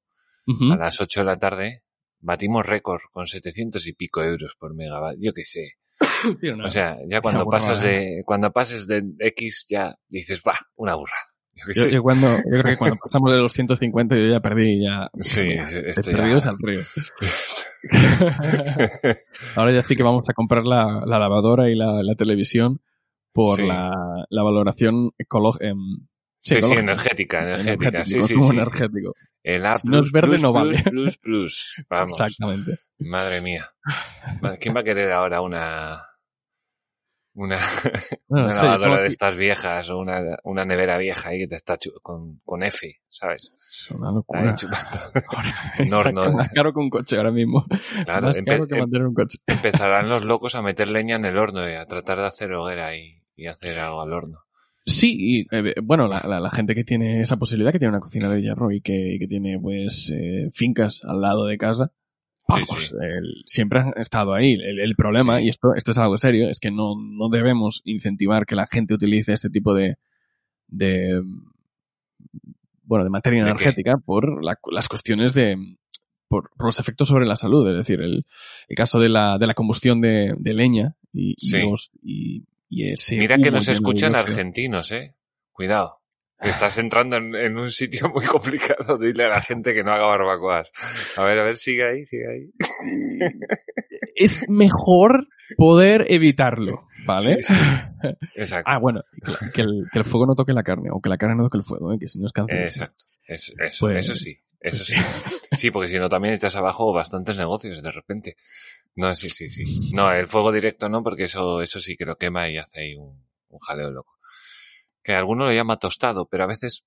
[0.73, 1.83] a las 8 de la tarde,
[2.21, 5.19] batimos récord con 700 y pico euros por megabyte.
[5.21, 5.73] Yo qué sé.
[6.41, 10.95] Sí, O sea, ya cuando pasas de, cuando pases de X ya dices, va, una
[10.95, 11.17] burra.
[11.91, 15.09] Yo cuando, creo que cuando pasamos de los 150 yo ya perdí, ya...
[15.19, 15.65] Sí, ya...
[15.67, 16.81] al río.
[19.57, 22.81] Ahora ya sí que vamos a comprar la, la lavadora y la, la televisión
[23.33, 23.67] por Sí.
[23.67, 23.91] la,
[24.29, 25.73] la valoración ecológica.
[26.39, 26.81] Sí, sí, ecológica.
[26.81, 28.05] energética, energética.
[28.05, 28.51] Sí, sí, sí, sí.
[28.51, 29.15] energético.
[29.43, 30.91] El A++, Si no es verde, plus, no plus, vale.
[30.91, 31.85] plus, plus.
[31.89, 32.13] Vamos.
[32.21, 32.79] Exactamente.
[32.99, 33.71] Madre mía.
[34.61, 36.03] ¿Quién va a querer ahora una
[37.39, 37.59] una,
[38.29, 41.57] No, una lavadora de que- estas viejas o una, una nevera vieja ahí que te
[41.57, 43.53] está con, con F, ¿sabes?
[43.59, 44.55] Es una locura.
[44.55, 46.33] Es Un horno.
[46.33, 47.65] más caro que un coche ahora mismo.
[48.05, 49.39] Claro, más caro que em- mantener un coche.
[49.47, 52.97] empezarán los locos a meter leña en el horno y a tratar de hacer hoguera
[52.97, 54.39] y, y hacer algo al horno.
[54.85, 58.01] Sí, y eh, bueno, la, la- la gente que tiene esa posibilidad, que tiene una
[58.01, 61.93] cocina de hierro y que, y que tiene pues eh, fincas al lado de casa,
[62.49, 62.95] Sí, vamos, sí.
[63.01, 64.55] el- siempre han estado ahí.
[64.55, 65.47] El, el problema, Sí.
[65.47, 68.95] y esto, esto es algo serio, es que no, no debemos incentivar que la gente
[68.95, 69.97] utilice este tipo de,
[70.67, 71.21] de
[72.85, 73.51] bueno, de materia ¿De qué?
[73.51, 75.57] energética por la- las cuestiones de
[76.29, 78.25] por, por los efectos sobre la salud, es decir, el,
[78.69, 81.59] el caso de la, de la combustión de, de leña y, y Sí.
[81.63, 85.15] los- y- y ese Mira que nos escuchan argentinos, ¿eh?
[85.53, 85.98] Cuidado.
[86.41, 88.97] Estás entrando en, en un sitio muy complicado.
[88.99, 90.71] Dile a la gente que no haga barbacoas.
[91.17, 92.51] A ver, a ver, sigue ahí, sigue ahí.
[94.15, 97.43] es mejor poder evitarlo, ¿vale?
[97.43, 97.61] Sí, sí.
[98.37, 98.71] Exacto.
[98.71, 99.03] Ah, bueno,
[99.55, 101.59] que el, que el fuego no toque la carne, o que la carne no toque
[101.59, 101.99] el fuego, ¿eh?
[101.99, 102.63] que si no es cáncer.
[102.63, 103.05] Exacto.
[103.27, 104.39] Es- eso, Pues- eso sí.
[104.61, 104.95] Eso sí.
[105.53, 108.37] Sí, porque si no también echas abajo bastantes negocios de repente.
[108.97, 109.63] No, sí, sí, sí.
[109.95, 112.95] No, el fuego directo no, porque eso, eso sí que lo quema y hace ahí
[112.97, 114.18] un, un jaleo loco.
[115.09, 116.85] Que alguno lo llama tostado, pero a veces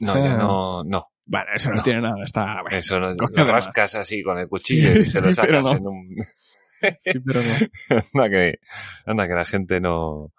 [0.00, 0.36] no, ya Ah.
[0.36, 1.06] no, no.
[1.24, 1.82] Bueno, eso no, No.
[1.82, 2.62] tiene nada, está...
[2.62, 5.64] bueno, Eso no, lo rascas así con el cuchillo y se lo sí, pero sacas
[5.64, 5.76] no.
[5.78, 6.16] en un...
[7.00, 8.02] sí, pero no.
[8.14, 8.54] Anda que,
[9.04, 10.32] anda que la gente no...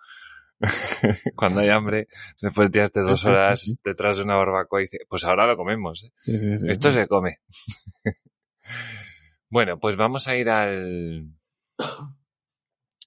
[1.36, 2.08] Cuando hay hambre,
[2.42, 6.06] después de tirarte dos horas detrás de una barbacoa y dice, pues ahora lo comemos,
[6.06, 6.12] ¿eh?
[6.16, 6.32] Sí.
[6.70, 7.40] Esto se come.
[9.50, 11.26] bueno, pues vamos a ir al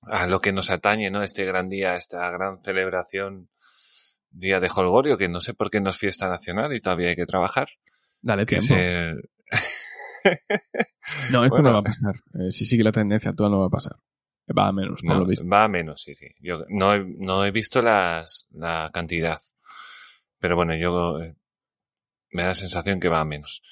[0.02, 1.22] a lo que nos atañe, ¿no?
[1.22, 3.48] Este gran día, esta gran celebración,
[4.30, 7.16] día de Holgorio, que no sé por qué no es fiesta nacional y todavía hay
[7.16, 7.68] que trabajar.
[8.22, 8.74] Dale Que tiempo.
[11.32, 11.68] No, esto Bueno.
[11.70, 12.14] no va a pasar.
[12.34, 13.96] Eh, si sigue la tendencia actual no va a pasar.
[14.56, 15.46] Va a menos, por no, lo visto.
[15.48, 16.26] va a menos, sí, sí.
[16.40, 19.38] Yo no he, no he visto las, la cantidad,
[20.38, 21.36] pero bueno, yo eh,
[22.32, 23.62] me da la sensación que va a menos.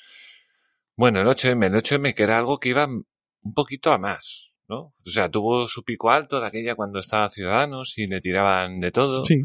[0.97, 4.79] Bueno, el 8M, el 8M que era algo que iba un poquito a más, ¿no?
[4.81, 8.91] O sea, tuvo su pico alto de aquella cuando estaba Ciudadanos y le tiraban de
[8.93, 9.25] todo.
[9.25, 9.41] Sí.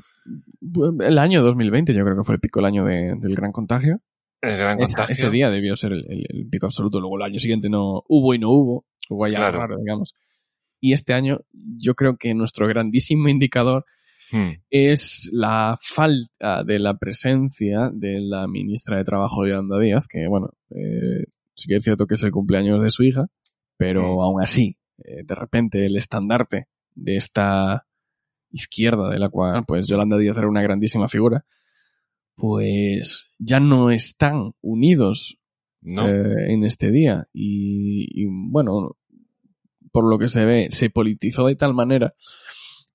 [0.99, 3.99] El año 2020 yo creo que fue el pico el año de- del gran contagio.
[4.41, 5.13] El gran Esa- contagio.
[5.13, 6.99] ese día debió ser el, el- el pico absoluto.
[6.99, 8.85] Luego el año siguiente no hubo y no hubo.
[9.09, 9.59] Hubo allá Claro.
[9.59, 10.13] raro, digamos.
[10.81, 13.85] Y este año yo creo que nuestro grandísimo indicador
[14.31, 20.27] Hmm, es la falta de la presencia de la ministra de Trabajo Yolanda Díaz, que
[20.27, 23.27] bueno, eh, sí que es cierto que es el cumpleaños de su hija,
[23.77, 24.21] pero Mm.
[24.21, 27.85] aún así, eh, de repente el estandarte de esta
[28.51, 31.45] izquierda de la cual pues Yolanda Díaz era una grandísima figura,
[32.35, 35.37] pues ya no están unidos
[35.81, 36.07] ¿no?
[36.07, 37.27] eh, en este día.
[37.33, 38.95] Y, y, bueno,
[39.91, 42.13] por lo que se ve, se politizó de tal manera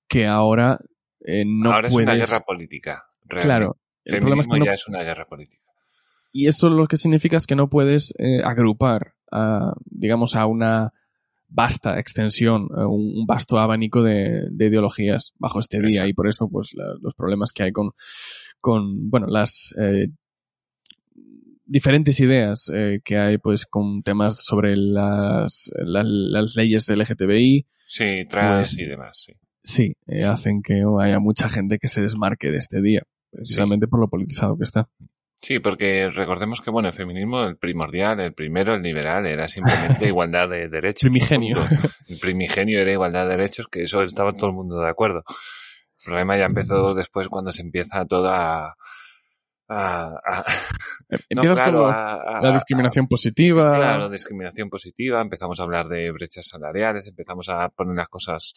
[0.07, 0.79] que ahora
[1.25, 2.07] eh, no Ahora puedes...
[2.07, 3.03] es una guerra política.
[3.25, 3.45] realmente.
[3.45, 3.77] Claro.
[4.05, 5.63] El problema es que no- ya es una guerra política.
[6.31, 10.93] Y eso lo que significa es que no puedes eh, agrupar, a, digamos, a una
[11.49, 15.87] vasta extensión, a un, vasto abanico de, de ideologías bajo este día.
[15.89, 16.09] Exacto.
[16.09, 17.91] Y por eso, pues, la- los problemas que hay con,
[18.61, 20.09] con bueno, las eh,
[21.65, 28.25] diferentes ideas eh, que hay, pues, con temas sobre las, las, las leyes LGTBI, Sí,
[28.29, 29.33] trans Pues- y demás, sí.
[29.63, 33.99] sí, eh, hacen que haya mucha gente que se desmarque de este día, precisamente por
[33.99, 34.87] lo politizado que está.
[35.41, 40.05] Sí, porque recordemos que, bueno, el feminismo, el primordial, el primero, el liberal, era simplemente
[40.07, 41.03] igualdad de derechos.
[41.09, 41.57] Primigenio.
[42.07, 45.23] El primigenio era igualdad de derechos, que eso estaba todo el mundo de acuerdo.
[45.27, 48.75] El problema ya empezó después cuando se empieza todo a...
[49.69, 50.43] a, a-
[51.09, 53.75] no, Empiezas claro, con lo- a- a- la discriminación positiva.
[53.75, 58.53] Claro, discriminación positiva, empezamos a hablar de brechas salariales, empezamos a poner las cosas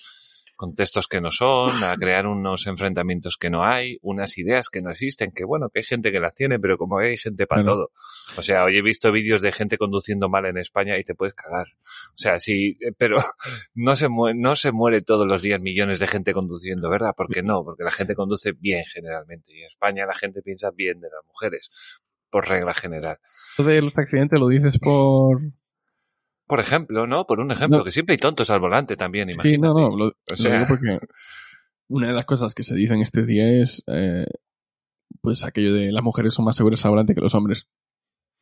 [0.63, 4.91] contextos que no son, a crear unos enfrentamientos que no hay, unas ideas que no
[4.93, 7.91] existen, que bueno, que hay gente que las tiene, pero como hay gente para todo.
[8.37, 11.35] O sea, hoy he visto vídeos de gente conduciendo mal en España y te puedes
[11.35, 11.67] cagar.
[12.11, 13.17] O sea, sí, eh, pero
[13.75, 17.13] no se muere, no se muere todos los días millones de gente conduciendo, ¿verdad?
[17.17, 19.53] Porque no, porque la gente conduce bien generalmente.
[19.53, 21.71] Y en España la gente piensa bien de las mujeres,
[22.31, 23.19] por regla general.
[23.51, 25.41] Esto de los accidentes lo dices por...
[26.53, 27.25] Por ejemplo, ¿no?
[27.25, 27.85] Por un ejemplo, No.
[27.85, 29.59] que siempre hay tontos al volante también, Sí, imagínate.
[29.59, 30.99] no, no, lo, O lo sea- digo porque
[31.89, 34.27] una de las cosas que se dicen este día es eh,
[35.23, 37.69] pues aquello de las mujeres son más seguras al volante que los hombres,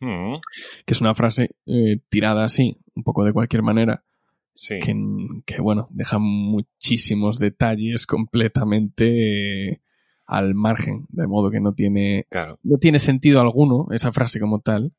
[0.00, 0.38] Mm,
[0.86, 4.02] que es una frase eh, tirada así, un poco de cualquier manera,
[4.56, 4.80] sí.
[4.80, 4.92] que,
[5.46, 9.80] que, bueno, deja muchísimos detalles completamente eh,
[10.26, 12.58] al margen, de modo que no tiene, Claro.
[12.64, 14.92] no tiene sentido alguno esa frase como tal.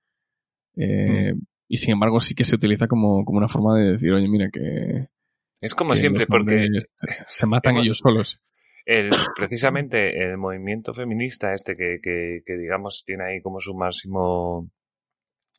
[0.77, 1.33] eh,
[1.73, 4.49] Y sin embargo sí que se utiliza como, como una forma de decir, oye, mira
[4.51, 5.07] que...
[5.61, 8.41] Es como que siempre, porque se, se matan hemos- ellos solos.
[8.85, 14.69] el, precisamente el movimiento feminista este que, que, que, digamos tiene ahí como su máximo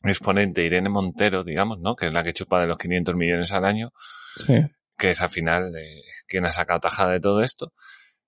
[0.03, 1.95] exponente Irene Montero, digamos, ¿no?
[1.95, 3.91] Que es la que chupa de los 500 millones al año,
[4.35, 4.53] Sí.
[4.97, 7.73] que es al final eh, quien ha sacado tajada de todo esto.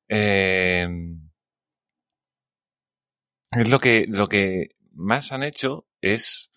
[0.10, 0.88] Eh,
[3.52, 6.52] es lo que, lo que más han hecho es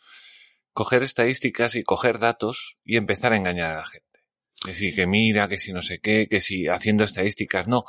[0.78, 4.06] coger estadísticas y coger datos y empezar a engañar a la gente.
[4.60, 7.82] Es decir, que mira, que si no sé qué, que si haciendo estadísticas, no.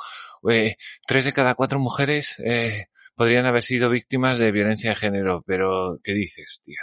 [0.50, 0.74] Eh,
[1.06, 6.00] tres de cada cuatro mujeres eh, podrían haber sido víctimas de violencia de género, pero
[6.02, 6.80] ¿qué dices, tía?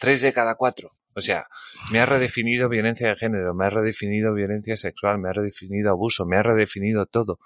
[0.00, 0.96] Tres de cada cuatro.
[1.14, 1.46] O sea,
[1.92, 6.26] me ha redefinido violencia de género, me ha redefinido violencia sexual, me ha redefinido abuso,
[6.26, 7.38] me ha redefinido todo.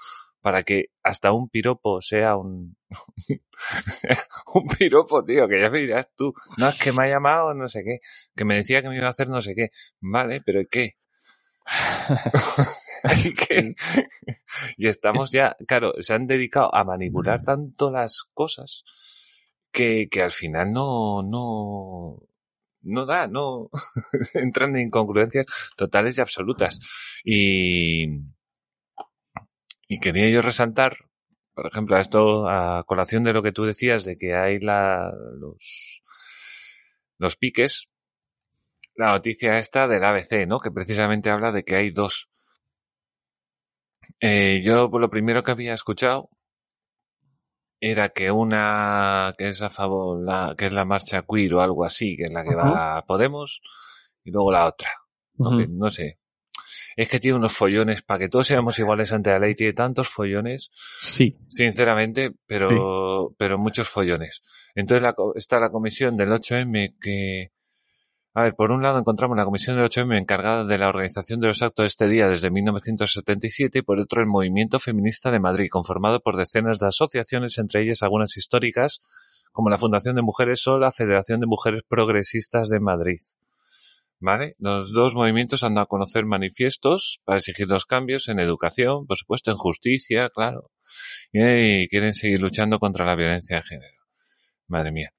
[0.44, 2.76] Para que hasta un piropo sea un,
[4.54, 6.34] un piropo, tío, que ya me dirás tú.
[6.58, 8.00] No, es que me ha llamado no sé qué,
[8.36, 9.70] que me decía que me iba a hacer no sé qué.
[10.00, 10.98] Vale, pero ¿qué?
[13.24, 13.74] ¿Y qué?
[14.76, 18.84] y estamos ya, claro, se han dedicado a manipular tanto las cosas
[19.72, 22.18] que, que al final no, no,
[22.82, 23.70] no da, no
[24.34, 26.80] entran en incongruencias totales y absolutas.
[27.24, 28.08] Y,
[29.88, 30.96] y quería yo resaltar,
[31.54, 35.12] por ejemplo, a esto, a colación de lo que tú decías, de que hay la,
[35.38, 36.02] los,
[37.18, 37.88] los piques,
[38.96, 40.60] la noticia esta del ABC, ¿no?
[40.60, 42.30] Que precisamente habla de que hay dos.
[44.20, 46.30] Eh, yo lo primero que había escuchado
[47.80, 51.84] era que una que es a favor, la, que es la marcha queer o algo
[51.84, 53.60] así, que es la que va a Podemos,
[54.24, 54.90] y luego la otra.
[55.34, 55.50] ¿no?
[55.50, 55.58] Ujú.
[55.58, 56.18] Que no sé.
[56.96, 60.08] Es que tiene unos follones, para que todos seamos iguales ante la ley, tiene tantos
[60.08, 60.70] follones,
[61.02, 61.36] Sí.
[61.48, 64.42] sinceramente, pero, pero muchos follones.
[64.74, 67.50] Entonces la está la comisión del 8M que,
[68.34, 71.48] a ver, por un lado encontramos la comisión del 8M encargada de la organización de
[71.48, 75.68] los actos de este día desde 1977 y por otro el movimiento feminista de Madrid,
[75.70, 79.00] conformado por decenas de asociaciones, entre ellas algunas históricas,
[79.52, 83.20] como la Fundación de Mujeres o la Federación de Mujeres Progresistas de Madrid.
[84.26, 84.52] ¿Vale?
[84.58, 89.18] Los dos movimientos han dado a conocer manifiestos para exigir los cambios en educación, por
[89.18, 90.70] supuesto, en justicia, claro.
[91.30, 93.98] Y quieren seguir luchando contra la violencia de género.
[94.66, 95.10] Madre mía.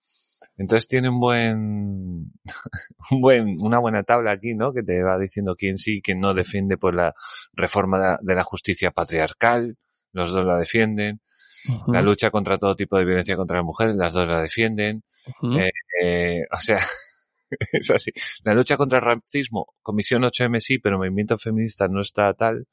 [0.58, 2.32] Entonces tiene un buen,
[3.12, 4.74] un buen, una buena tabla aquí, ¿no?
[4.74, 7.14] Que te va diciendo quién sí y quién no defiende por la
[7.54, 9.78] reforma de la- justicia patriarcal.
[10.14, 11.22] Los dos la defienden.
[11.94, 15.04] La lucha contra todo tipo de violencia contra las mujeres, las dos la defienden.
[15.60, 15.70] Eh,
[16.04, 16.78] Eh, o sea,
[17.72, 18.12] es así.
[18.44, 22.68] La lucha contra el racismo, Comisión 8M sí, pero movimiento feminista no está tal.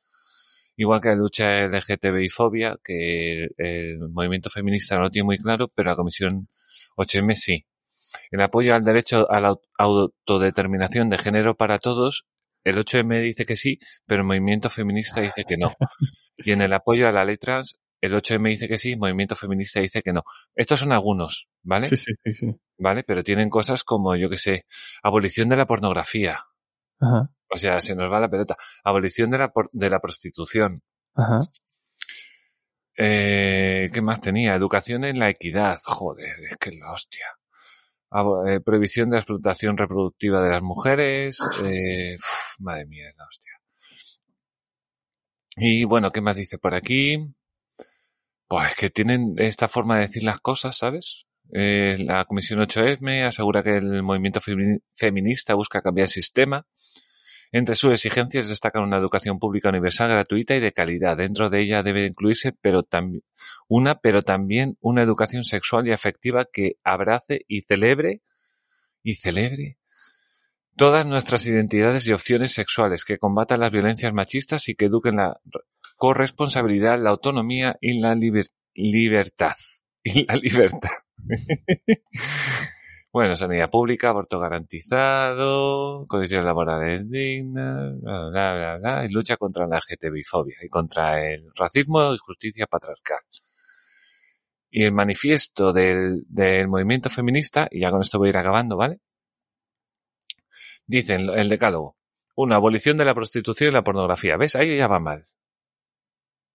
[0.77, 5.97] Igual que la lucha LGTBI-fobia, que el movimiento feminista no tiene muy claro, pero la
[5.97, 6.49] Comisión
[6.97, 7.67] 8M sí.
[8.31, 12.27] El apoyo al derecho a la autodeterminación de género para todos,
[12.65, 15.75] el 8M dice que sí, pero el movimiento feminista dice que no.
[16.39, 19.35] Y en el apoyo a la ley trans, el 8M dice que sí, el movimiento
[19.35, 20.23] feminista dice que no.
[20.55, 21.87] Estos son algunos, ¿vale?
[21.87, 22.47] Sí, sí, sí, sí.
[22.77, 23.05] ¿Vale?
[23.05, 24.67] Pero tienen cosas como, yo que sé,
[25.03, 26.45] abolición de la pornografía.
[27.01, 27.31] Ajá.
[27.51, 28.57] O sea, se nos va la pelota.
[28.85, 30.75] Abolición de la, por- de la prostitución.
[31.15, 31.41] Ajá.
[32.99, 34.55] Eh, ¿Qué más tenía?
[34.55, 35.79] Educación en la equidad.
[35.85, 37.27] Joder, es que es la hostia.
[38.11, 41.39] Abo- eh, prohibición de la explotación reproductiva de las mujeres.
[41.65, 43.53] Eh, uf, madre mía, es la hostia.
[45.57, 47.17] Y bueno, ¿qué más dice por aquí?
[48.53, 51.25] Pues que tienen esta forma de decir las cosas, ¿sabes?
[51.55, 56.67] Eh, la Comisión 8M asegura que el movimiento femi- feminista busca cambiar el sistema.
[57.51, 61.17] Entre sus exigencias destacan una educación pública universal, gratuita y de calidad.
[61.17, 62.87] Dentro de ella debe incluirse pero
[63.69, 68.21] una, pero también una educación sexual y afectiva que abrace y celebre
[69.03, 69.79] y celebre
[70.77, 75.39] todas nuestras identidades y opciones sexuales, que combatan las violencias machistas y que eduquen la
[75.97, 79.55] corresponsabilidad, la autonomía y la liber- libertad.
[80.05, 80.91] Y la libertad.
[83.13, 89.67] bueno, sanidad pública, aborto garantizado, condiciones laborales dignas, bla, bla, bla, bla, y lucha contra
[89.67, 93.21] la LGTBI-fobia y contra el racismo y justicia patriarcal.
[94.71, 98.77] Y el manifiesto del, del movimiento feminista, y ya con esto voy a ir acabando,
[98.77, 98.99] ¿vale?
[100.93, 101.97] Dicen el decálogo.
[102.35, 104.37] Una abolición de la prostitución y la pornografía.
[104.37, 104.57] ¿Ves?
[104.57, 105.27] Ahí ya va mal.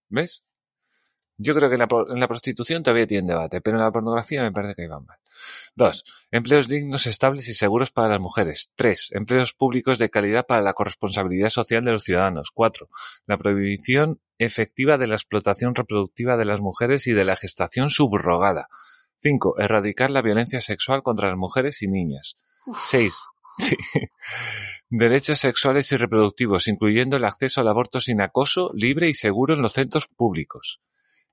[0.10, 0.44] ¿Ves?
[1.40, 3.92] Yo creo que en la, pro- en la prostitución todavía tiene debate, pero en la
[3.92, 5.18] pornografía me parece que ahí van mal.
[5.76, 8.72] Dos, empleos dignos, estables y seguros para las mujeres.
[8.76, 12.50] Tres, empleos públicos de calidad para la corresponsabilidad social de los ciudadanos.
[12.52, 12.90] Cuatro,
[13.28, 18.68] la prohibición efectiva de la explotación reproductiva de las mujeres y de la gestación subrogada.
[19.20, 22.36] Cinco, erradicar la violencia sexual contra las mujeres y niñas.
[22.84, 23.24] Seis,
[23.60, 23.76] sí,
[24.90, 29.62] derechos sexuales y reproductivos, incluyendo el acceso al aborto sin acoso, libre y seguro en
[29.62, 30.80] los centros públicos.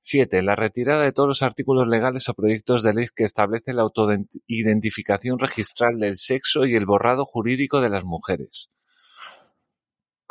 [0.00, 0.42] 7.
[0.42, 5.38] La retirada de todos los artículos legales o proyectos de ley que establecen la autoidentificación
[5.38, 8.70] registral del sexo y el borrado jurídico de las mujeres.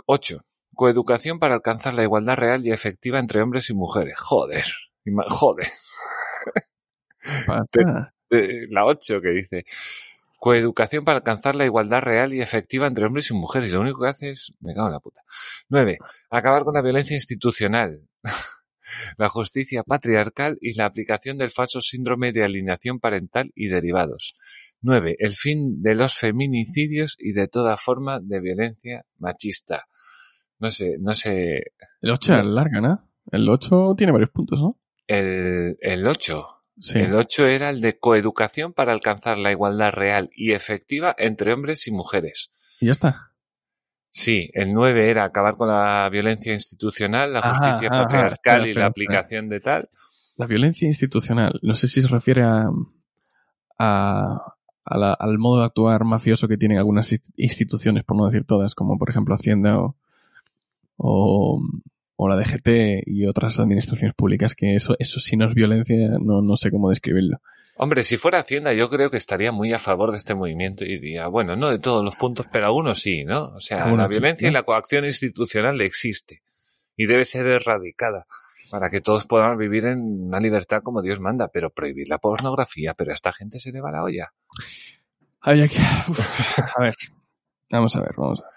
[0.05, 0.45] 8.
[0.75, 4.19] Coeducación para alcanzar la igualdad real y efectiva entre hombres y mujeres.
[4.19, 4.65] Joder.
[5.29, 5.67] Joder.
[8.69, 9.65] La 8 que dice.
[10.43, 13.71] Coeducación para alcanzar la igualdad real y efectiva entre hombres y mujeres.
[13.71, 14.53] Lo único que hace es...
[14.59, 15.21] Me cago en la puta.
[15.69, 15.99] 9.
[16.29, 18.01] Acabar con la violencia institucional.
[19.17, 24.35] la justicia patriarcal y la aplicación del falso síndrome de alienación parental y derivados.
[24.81, 25.15] 9.
[25.17, 29.85] El fin de los feminicidios y de toda forma de violencia machista.
[30.59, 31.71] No sé, no sé.
[32.01, 32.99] El 8 es larga, ¿no?
[33.31, 34.77] El 8 tiene varios puntos, ¿no?
[35.07, 36.62] El, el 8.
[36.79, 36.99] Sí.
[36.99, 41.87] El 8 era el de coeducación para alcanzar la igualdad real y efectiva entre hombres
[41.87, 42.51] y mujeres.
[42.81, 43.31] Y ya está.
[44.09, 48.65] Sí, el 9 era acabar con la violencia institucional, la justicia ajá, patriarcal espera, y
[48.65, 48.85] la espera.
[48.87, 49.89] aplicación de tal.
[50.37, 51.59] La violencia institucional.
[51.61, 52.65] No sé si se refiere a,
[53.79, 54.53] a-
[54.85, 58.43] a la- al modo de actuar mafioso que tienen algunas inst- instituciones, por no decir
[58.45, 59.95] todas, como por ejemplo Hacienda o,
[60.97, 61.61] o,
[62.23, 66.41] o la DGT y otras administraciones públicas, que eso, eso sí no es violencia, no,
[66.41, 67.37] no sé cómo describirlo.
[67.77, 70.99] Hombre, si fuera Hacienda, yo creo que estaría muy a favor de este movimiento y
[70.99, 73.45] diría, bueno, no de todos los puntos, pero algunos sí, ¿no?
[73.55, 74.51] O sea, Algunos la sí, violencia ¿no?
[74.51, 76.43] y la coacción institucional existe
[76.95, 78.27] y debe ser erradicada
[78.69, 82.93] para que todos puedan vivir en una libertad como Dios manda, pero prohibir la pornografía,
[82.93, 84.33] pero a esta gente se le va la olla.
[85.41, 86.95] Ay, aquí- uf, a ver,
[87.69, 88.53] vamos a ver, vamos a ver.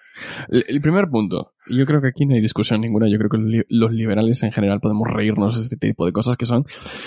[0.48, 3.92] El, primer punto, yo creo que aquí no hay discusión ninguna, yo creo que los
[3.92, 6.64] liberales en general podemos reírnos de este tipo de cosas que son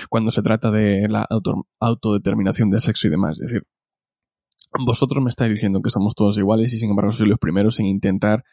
[0.10, 3.40] cuando se trata de la auto- autodeterminación de sexo y demás.
[3.42, 3.64] Es decir,
[4.86, 7.88] vosotros me estáis diciendo que somos todos iguales y sin embargo sois los primeros en
[7.88, 8.44] intentar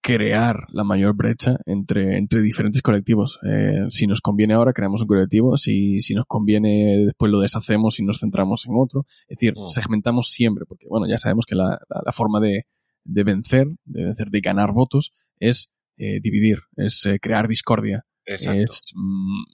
[0.00, 3.38] crear la mayor brecha entre, entre diferentes colectivos.
[3.42, 5.56] Eh, si nos conviene ahora, creamos un colectivo.
[5.56, 9.06] Si, si nos conviene, después lo deshacemos y nos centramos en otro.
[9.28, 9.68] Es decir, Mm.
[9.68, 12.64] segmentamos siempre, porque bueno, ya sabemos que la, la- la forma de,
[13.04, 18.04] de vencer, de vencer, de ganar votos, es eh, dividir, es eh, crear discordia.
[18.26, 18.60] Exacto.
[18.62, 19.44] Es, mm,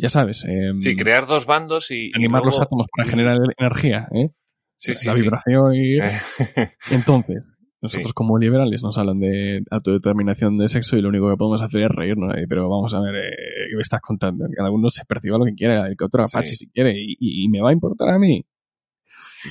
[0.00, 4.08] ya sabes, eh, sí, crear dos bandos y, y animar los átomos para generar energía,
[4.12, 4.30] ¿eh?
[4.76, 5.22] Sí, sí, la sí.
[5.22, 5.98] vibración y...
[5.98, 6.10] Eh,
[6.90, 7.46] Entonces,
[7.80, 8.12] nosotros Sí.
[8.14, 11.88] como liberales nos hablan de autodeterminación de sexo y lo único que podemos hacer es
[11.90, 12.34] reírnos.
[12.34, 14.46] ahí, Pero vamos a ver, eh, ¿qué me estás contando?
[14.48, 17.12] Que cada uno se perciba lo que quiera, el que otro apache si quiere, y,
[17.20, 18.44] y- y me va a importar a mí.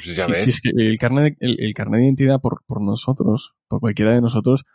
[0.03, 0.43] Pues ya Sí, ves.
[0.45, 3.79] sí, es que el carnet de, el, el carnet de identidad por, por nosotros, por
[3.79, 4.65] cualquiera de nosotros,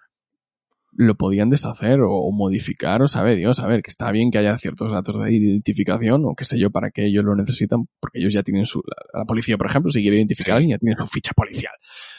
[0.92, 4.38] lo podían deshacer o, o modificar o sabe Dios, a ver, que está bien que
[4.38, 8.18] haya ciertos datos de identificación o qué sé yo para que ellos lo necesitan, porque
[8.20, 10.78] ellos ya tienen su, la, la policía, por ejemplo, si quiere identificar a alguien, ya
[10.78, 11.72] tiene su ficha policial.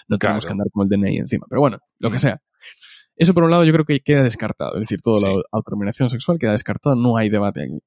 [0.08, 1.46] No tenemos que andar con el DNI encima.
[1.50, 2.20] Pero bueno, lo que Mm.
[2.20, 2.42] sea.
[3.16, 4.76] Eso por un lado yo creo que queda descartado.
[4.76, 5.26] Es decir, toda Sí.
[5.26, 7.80] la autodeterminación sexual queda descartado, no hay debate aquí.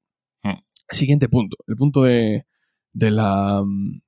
[0.42, 0.60] Mm.
[0.90, 1.56] Siguiente punto.
[1.66, 2.44] El punto de,
[2.92, 4.00] de la mm,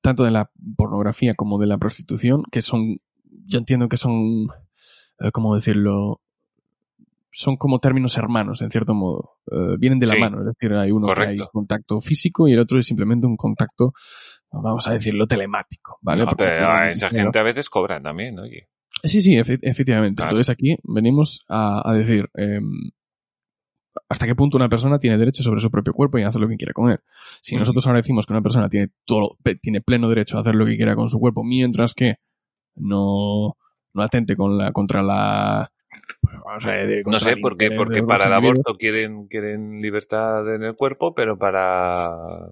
[0.00, 2.98] tanto de la pornografía como de la prostitución, que son,
[3.46, 4.46] yo entiendo que son,
[5.18, 6.20] eh, ¿cómo decirlo?
[7.32, 9.36] Son como términos hermanos, en cierto modo.
[9.50, 10.18] Eh, vienen de la Sí.
[10.20, 13.36] mano, es decir, hay uno que hay contacto físico y el otro es simplemente un
[13.36, 13.92] contacto,
[14.50, 16.22] vamos a decirlo, telemático, ¿vale?
[16.22, 18.68] No, Porque- pero a esa gente a veces cobran también, oye.
[19.04, 20.16] Sí, sí, efe- efectivamente.
[20.16, 20.30] Claro.
[20.32, 22.90] Entonces aquí venimos a, a decir em,
[24.10, 26.56] hasta qué punto una persona tiene derecho sobre su propio cuerpo y hacer lo que
[26.56, 26.98] quiera con él.
[27.40, 30.66] Si nosotros ahora decimos que una persona tiene todo, tiene pleno derecho a hacer lo
[30.66, 32.16] que quiera con su cuerpo, mientras que
[32.74, 33.56] no,
[33.94, 35.70] no atente con la, contra la,
[36.56, 40.64] O sea, de No sé, porque, interés porque para el aborto quieren, quieren libertad en
[40.64, 42.10] el cuerpo, pero para,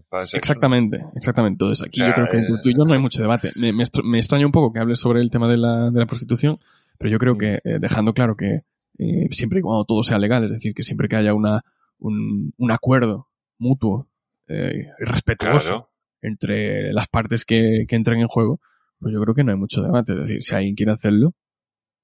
[0.09, 0.39] para el sexo.
[0.39, 1.55] Exactamente, exactamente.
[1.55, 3.21] Entonces aquí O sea, yo creo que eh, entre tú y yo no hay mucho
[3.21, 3.51] debate.
[3.57, 6.59] Me, me extraña un poco que hables sobre el tema de la, de la prostitución,
[6.99, 7.39] pero yo creo Mm.
[7.39, 8.63] que eh, dejando claro que
[8.99, 11.63] eh, siempre y cuando todo sea legal, es decir, que siempre que haya una,
[11.99, 13.29] un, un acuerdo
[13.59, 14.09] mutuo
[14.49, 15.91] eh, y respetuoso Claro.
[16.23, 18.61] entre las partes que, que entran en juego,
[18.99, 20.13] pues yo creo que no hay mucho debate.
[20.15, 21.35] Es decir, si alguien quiere hacerlo,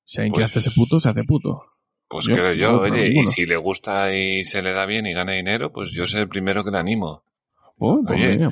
[0.04, 1.62] si alguien quiere Pues- hacerse puto, se hace puto.
[2.08, 5.06] Pues Yo- creo yo, no, oye, y si le gusta y se le da bien
[5.06, 7.24] y gana dinero, pues yo soy el primero que le animo.
[7.78, 8.48] Oh, pues Oye.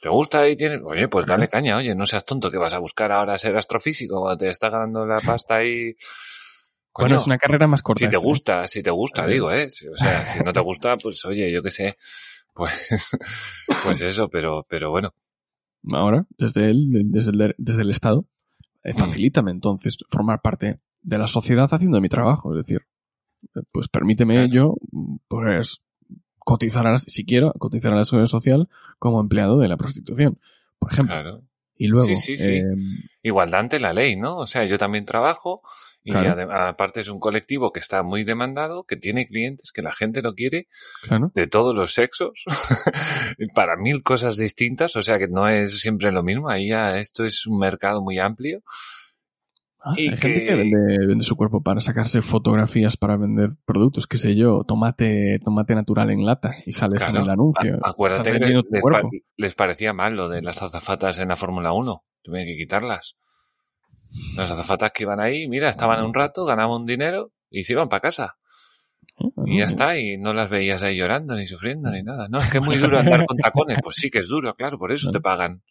[0.00, 0.80] ¿Te gusta y tienes?
[0.84, 4.20] Oye, pues dale caña, oye, no seas tonto que vas a buscar ahora ser astrofísico
[4.20, 5.94] cuando te está ganando la pasta ahí.
[6.98, 8.04] Bueno, es una carrera más corta.
[8.04, 8.20] si te ¿eh?
[8.20, 9.68] gusta, si te gusta, digo, ¿eh?
[9.92, 11.96] O sea, si no te gusta, pues oye, yo qué sé.
[12.54, 13.10] Pues,
[13.84, 15.12] pues eso, pero, pero bueno.
[15.92, 18.26] ahora, desde el, desde el, desde el Estado,
[18.84, 18.98] eh, Mm.
[18.98, 22.56] facilítame entonces formar parte de la sociedad haciendo mi trabajo.
[22.56, 22.82] Es decir,
[23.72, 24.52] pues permíteme Claro.
[24.52, 24.74] yo,
[25.28, 25.82] pues,
[26.38, 28.68] cotizar a la, si quiero, cotizar a la seguridad social
[28.98, 30.38] como empleado de la prostitución,
[30.78, 31.14] por ejemplo.
[31.14, 31.42] Claro.
[31.78, 32.52] Y luego, Sí, sí, sí.
[32.54, 32.62] eh,
[33.22, 34.38] Igualdad ante la ley, ¿no?
[34.38, 35.60] O sea, yo también trabajo
[36.08, 36.52] y Claro.
[36.52, 40.34] aparte es un colectivo que está muy demandado, que tiene clientes, que la gente lo
[40.34, 40.68] quiere
[41.02, 42.44] claro, de todos los sexos
[43.56, 47.24] para mil cosas distintas, o sea que no es siempre lo mismo, ahí ya esto
[47.24, 48.62] es un mercado muy amplio.
[49.80, 54.06] Ah, y hay gente que- vende, vende su cuerpo para sacarse fotografías para vender productos,
[54.06, 57.18] qué sé yo, tomate, tomate natural en lata y sales Claro.
[57.18, 57.78] en el anuncio.
[57.82, 59.02] A- Acuérdate que les, pa-
[59.36, 63.16] les parecía mal lo de las azafatas en la Fórmula 1, tuvieron que quitarlas.
[64.36, 67.88] Las azafatas que iban ahí, mira, estaban un rato, ganaban un dinero y se iban
[67.88, 68.36] para casa.
[69.46, 72.28] Y ya Ah, está, y no las veías ahí llorando, ni sufriendo, ni nada.
[72.28, 73.78] No, es que es muy duro andar con tacones.
[73.82, 75.62] Pues sí que es duro, claro, por eso te pagan.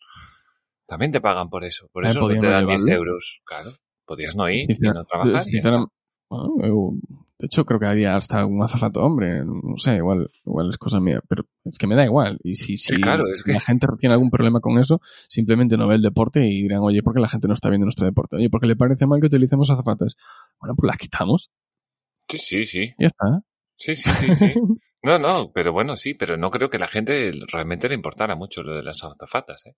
[0.88, 1.88] También te pagan por eso.
[1.91, 2.95] Por Ah, eso no te dan 10 llevarlo.
[3.11, 3.41] euros.
[3.45, 3.71] Claro,
[4.05, 5.43] podías no ir y no trabajar.
[5.47, 5.93] y ya sinceram- está.
[6.29, 6.99] bueno, eu-
[7.38, 9.43] de hecho, creo que había hasta un azafato hombre.
[9.43, 11.21] No sé, igual, igual es cosa mía.
[11.27, 12.39] Pero es que me da igual.
[12.43, 15.75] Y si, si Sí, claro, es que- la gente tiene algún problema con eso, simplemente
[15.77, 18.05] no ve el deporte y dirán, oye, ¿por qué la gente no está viendo nuestro
[18.05, 18.38] deporte?
[18.38, 20.15] Oye, ¿por qué le parece mal que utilicemos azafatas?
[20.59, 21.51] Bueno, pues las quitamos.
[22.27, 22.93] Sí, sí, sí.
[22.97, 23.41] Ya está.
[23.77, 24.53] Sí, sí, sí, sí.
[25.03, 28.63] No, no, pero bueno, sí, pero no creo que la gente realmente le importara mucho
[28.63, 29.75] lo de las azafatas, ¿eh?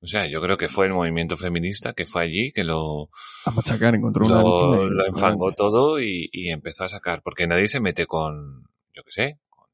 [0.00, 3.10] O sea, yo creo que fue el movimiento feminista que fue allí, que lo,
[3.44, 7.66] A machacar, encontró una lo, lo enfangó todo y, y empezó a sacar, porque nadie
[7.66, 8.62] se mete con,
[8.94, 9.66] yo qué sé, con,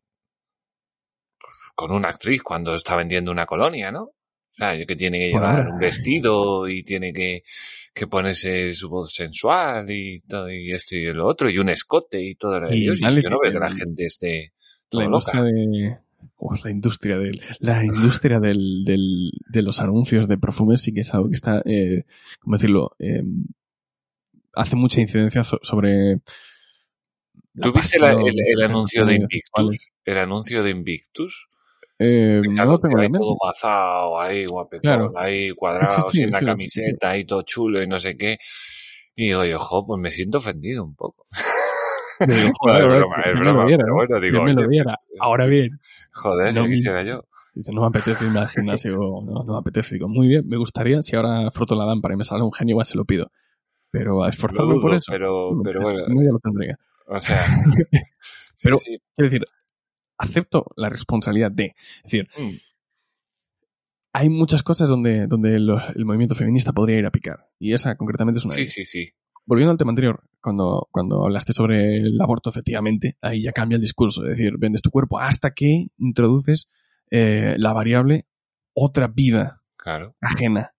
[1.39, 4.05] pues, con una actriz cuando está vendiendo una colonia, ¿no?
[4.05, 7.43] O sea, que tiene que llevar un vestido y tiene que,
[7.93, 12.22] que ponerse su voz sensual y todo, y esto y lo otro, y un escote
[12.22, 12.85] y todo Y.
[12.85, 12.95] Y yo
[13.31, 14.53] no veo que la gente esté
[14.91, 15.99] la industria de
[16.37, 21.01] oh, la industria del la industria del, del, de los anuncios de perfumes sí que
[21.01, 22.05] es algo que está eh,
[22.41, 23.22] cómo decirlo Eh,
[24.55, 26.20] hace mucha incidencia so- sobre
[27.55, 29.14] la ¿Tú viste la- pasión el, el anuncio de.
[29.16, 29.89] Invictus?
[30.05, 31.49] El anuncio de Invictus.
[31.99, 35.12] Eh, no claro, lo tengo en ahí todo mazao, ahí guapetón, Claro.
[35.16, 38.39] ahí cuadrado, Sí, sí, sin la sí, camiseta, ahí todo chulo y no sé qué.
[39.14, 41.27] Y digo, ojo, pues me siento ofendido un poco.
[42.27, 44.99] Digo, No, joder, es broma, es me broma, viera, bueno, digo, me lo viera.
[45.09, 45.81] pues, ahora bien
[46.12, 47.25] Joder, No quisiera yo.
[47.55, 48.93] dice no me apetece irme al gimnasio
[49.25, 52.17] no, no me apetece digo muy bien me gustaría si ahora froto la lámpara y
[52.19, 53.31] me sale un genio igual se lo pido
[53.91, 57.21] pero a esforzarme por eso pero, no, pero bueno, si no, ya lo tendría o
[57.21, 57.47] sea,
[58.62, 58.99] Pero- sí, sí.
[59.17, 59.47] quiero decir
[60.19, 62.57] acepto la responsabilidad de es decir Mm,
[64.17, 67.49] hay muchas cosas donde, donde lo- el movimiento feminista podría ir a picar.
[67.59, 68.55] Y esa concretamente es una.
[68.55, 69.12] de sí, sí, sí.
[69.47, 73.82] Volviendo al tema anterior, cuando, cuando hablaste sobre el aborto, efectivamente, ahí ya cambia el
[73.82, 74.22] discurso.
[74.24, 76.70] Es decir, vendes tu cuerpo hasta que introduces
[77.11, 78.26] eh, la variable
[78.72, 80.14] otra vida Claro.
[80.20, 80.72] ajena.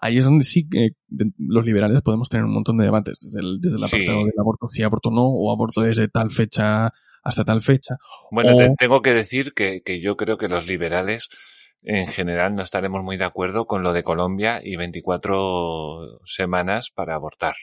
[0.00, 3.20] Ahí es donde sí que de- los liberales podemos tener un montón de debates.
[3.20, 3.96] Desde el, desde el Sí.
[3.96, 6.92] apartado del aborto, si aborto no, o aborto desde tal fecha
[7.22, 7.96] hasta tal fecha.
[8.30, 11.28] Bueno, O- te- tengo que decir que, que yo creo que los liberales
[11.82, 17.14] en general no estaremos muy de acuerdo con lo de Colombia y 24 semanas para
[17.14, 17.54] abortar.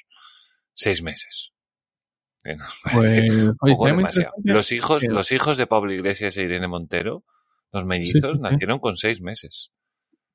[0.76, 1.52] Seis meses.
[2.44, 4.34] Que nos Pues, parece un poco demasiado.
[4.44, 7.24] Los hijos, que- los hijos de Pablo Iglesias e Irene Montero,
[7.72, 8.42] los mellizos, Sí, sí, sí.
[8.42, 9.72] nacieron con seis meses.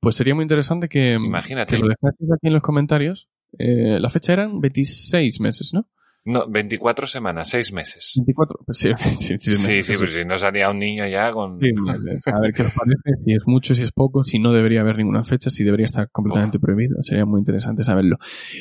[0.01, 1.77] Pues sería muy interesante que, Imagínate.
[1.77, 3.29] que lo dejaseis aquí en los comentarios.
[3.59, 5.87] Eh, la fecha eran 26 meses, ¿no?
[6.25, 8.13] No, 24 semanas, seis meses.
[8.17, 8.61] 24.
[8.67, 8.91] Pues sí,
[9.21, 11.59] sí, sí, Sí, meses, sí, eso pues si no salía un niño ya con...
[11.59, 12.23] Sí, meses.
[12.27, 14.97] A ver qué os parece, si es mucho, si es poco, si no debería haber
[14.97, 17.03] ninguna fecha, si debería estar completamente prohibido.
[17.03, 18.19] Sería muy interesante saberlo.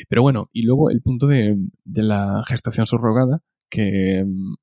[0.07, 4.55] Pero bueno, y luego el punto de, de la gestación subrogada, que mm,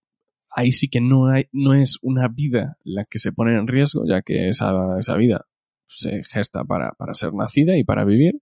[0.51, 4.05] ahí sí que no hay, no es una vida la que se pone en riesgo,
[4.09, 5.47] ya que esa, esa vida
[5.89, 8.41] se gesta para, para ser nacida y para vivir,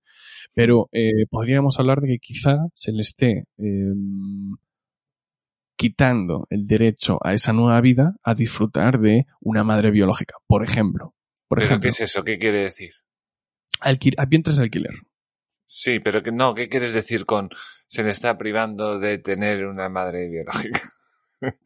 [0.54, 3.92] pero eh, podríamos hablar de que quizá se le esté eh,
[5.76, 11.14] quitando el derecho a esa nueva vida a disfrutar de una madre biológica, por ejemplo.
[11.48, 12.22] Por ¿Pero ejemplo, qué es eso?
[12.24, 12.92] ¿Qué quiere decir?
[13.80, 14.94] alquil- vientres de alquiler.
[15.66, 17.48] Sí, pero que no, ¿qué quieres decir con
[17.86, 20.80] se le está privando de tener una madre biológica?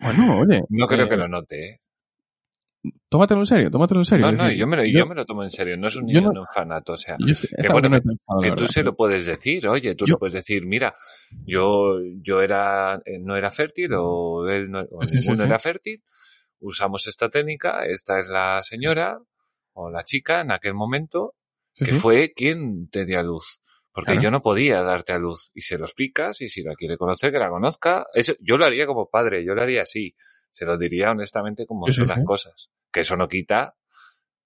[0.00, 0.62] Bueno, oye.
[0.70, 1.80] No creo eh, que lo note, ¿eh?
[3.08, 4.26] Tómatelo en serio, tómatelo en serio.
[4.26, 6.06] No, no, yo me, lo, yo- yo me lo tomo en serio, no es un
[6.06, 8.66] niño no- en orfanato, o sea, es que bueno, no he pensado, la que tú
[8.66, 10.94] se lo puedes decir, oye, tú Yo- le puedes decir, mira,
[11.44, 15.42] yo, yo era, eh, no era fértil o él no, o Sí, ninguno sí.
[15.44, 16.02] era fértil,
[16.60, 19.18] usamos esta técnica, esta es la señora
[19.74, 21.34] o la chica en aquel momento
[21.74, 23.60] que fue quien te dio a luz.
[23.92, 24.22] Porque Claro.
[24.24, 25.50] yo no podía darte a luz.
[25.54, 28.06] Y se lo explicas y si la quiere conocer, que la conozca.
[28.12, 30.14] Eso, yo lo haría como padre, yo lo haría así.
[30.50, 32.70] Se lo diría honestamente como son las cosas.
[32.96, 33.74] Que eso no quita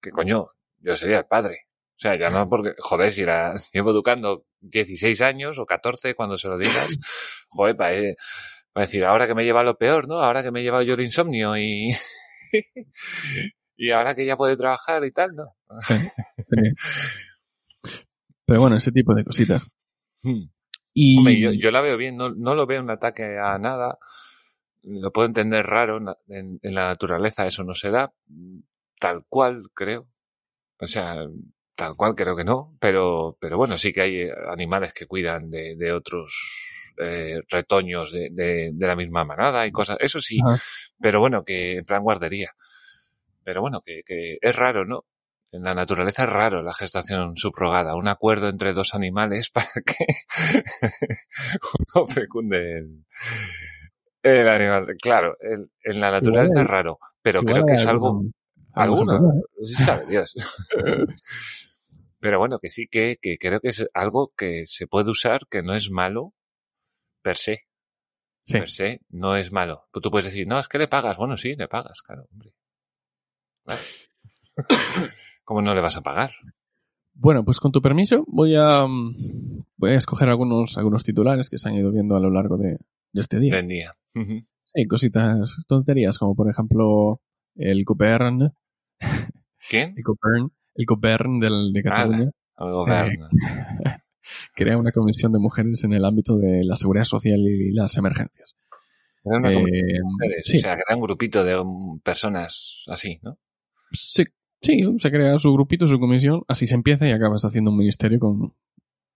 [0.01, 0.49] que coño,
[0.79, 1.67] yo sería el padre.
[1.91, 6.35] O sea, ya no porque, joder, si la llevo educando 16 años o 14 cuando
[6.35, 6.89] se lo digas,
[7.47, 7.95] joder, para
[8.75, 10.19] decir, ahora que me lleva lo peor, ¿no?
[10.19, 11.91] Ahora que me he llevado yo el insomnio y,
[13.77, 15.45] y ahora que ya puede trabajar y tal, ¿no?
[15.79, 16.73] Sí, sí.
[18.45, 19.71] Pero bueno, ese tipo de cositas.
[20.23, 20.49] Hmm.
[20.93, 23.97] Y Hombre, yo, yo la veo bien, no, no lo veo un ataque a nada.
[24.83, 28.13] Lo puedo entender raro, en, en la naturaleza eso no se da,
[28.99, 30.07] tal cual creo.
[30.79, 31.15] O sea,
[31.75, 35.49] tal cual creo que no, pero, pero bueno, sí que hay eh, animales que cuidan
[35.49, 40.39] de, de otros eh, retoños de, de, de la misma manada y cosas, eso sí,
[40.45, 40.61] Ajá.
[40.99, 42.51] pero bueno, que en plan guardería.
[43.43, 45.05] Pero bueno, que, que es raro, ¿no?
[45.51, 50.05] En la naturaleza es raro la gestación subrogada, un acuerdo entre dos animales para que
[51.95, 53.05] uno fecunde el,
[54.23, 54.87] el animal.
[55.01, 58.23] Claro, el- en la naturaleza Igual- es raro, pero creo que es algo,
[58.73, 59.19] alguna,
[59.63, 60.35] sí sabe Dios.
[62.19, 65.63] Pero bueno, que sí que, que creo que es algo que se puede usar, que
[65.63, 66.33] no es malo
[67.23, 67.61] per se.
[68.43, 68.59] Sí.
[68.59, 69.83] Per se no es malo.
[69.91, 71.17] Tú, tú puedes decir, no, es que le pagas.
[71.17, 72.53] Bueno, sí, le pagas, claro, hombre.
[73.65, 73.81] Claro.
[75.43, 76.31] ¿Cómo no le vas a pagar?
[77.13, 79.13] Bueno, pues con tu permiso voy a mm,
[79.77, 82.77] voy a escoger algunos algunos titulares que se han ido viendo a lo largo de,
[83.13, 83.55] de este día.
[83.55, 83.93] Del día.
[84.15, 84.45] Ujú.
[84.73, 87.21] Sí, cositas tonterías como por ejemplo
[87.55, 88.53] el Copern,
[89.69, 89.93] ¿Quién?
[89.97, 93.29] el Copern, el Copern del, de Cataluña El
[94.55, 98.55] crea una comisión de mujeres en el ámbito de la seguridad social y las emergencias.
[99.23, 100.57] Era una Eh, de mujeres, sí.
[100.57, 103.37] O sea, gran grupito de um, personas así, ¿no?
[103.91, 104.23] Sí,
[104.61, 108.19] sí, se crea su grupito, su comisión, así se empieza y acabas haciendo un ministerio
[108.19, 108.53] con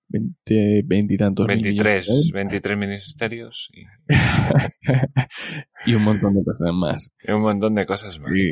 [0.07, 2.31] 20, 20 y tantos mil millones de 23, euros.
[2.31, 3.85] 23 ministerios y
[5.91, 7.11] y un montón de cosas más.
[7.21, 8.31] y un montón de cosas más.
[8.35, 8.51] Y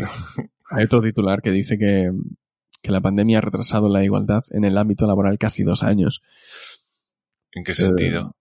[0.69, 2.11] hay otro titular que dice que,
[2.81, 6.21] que la pandemia ha retrasado la igualdad en el ámbito laboral casi dos años.
[7.51, 8.35] ¿En qué sentido?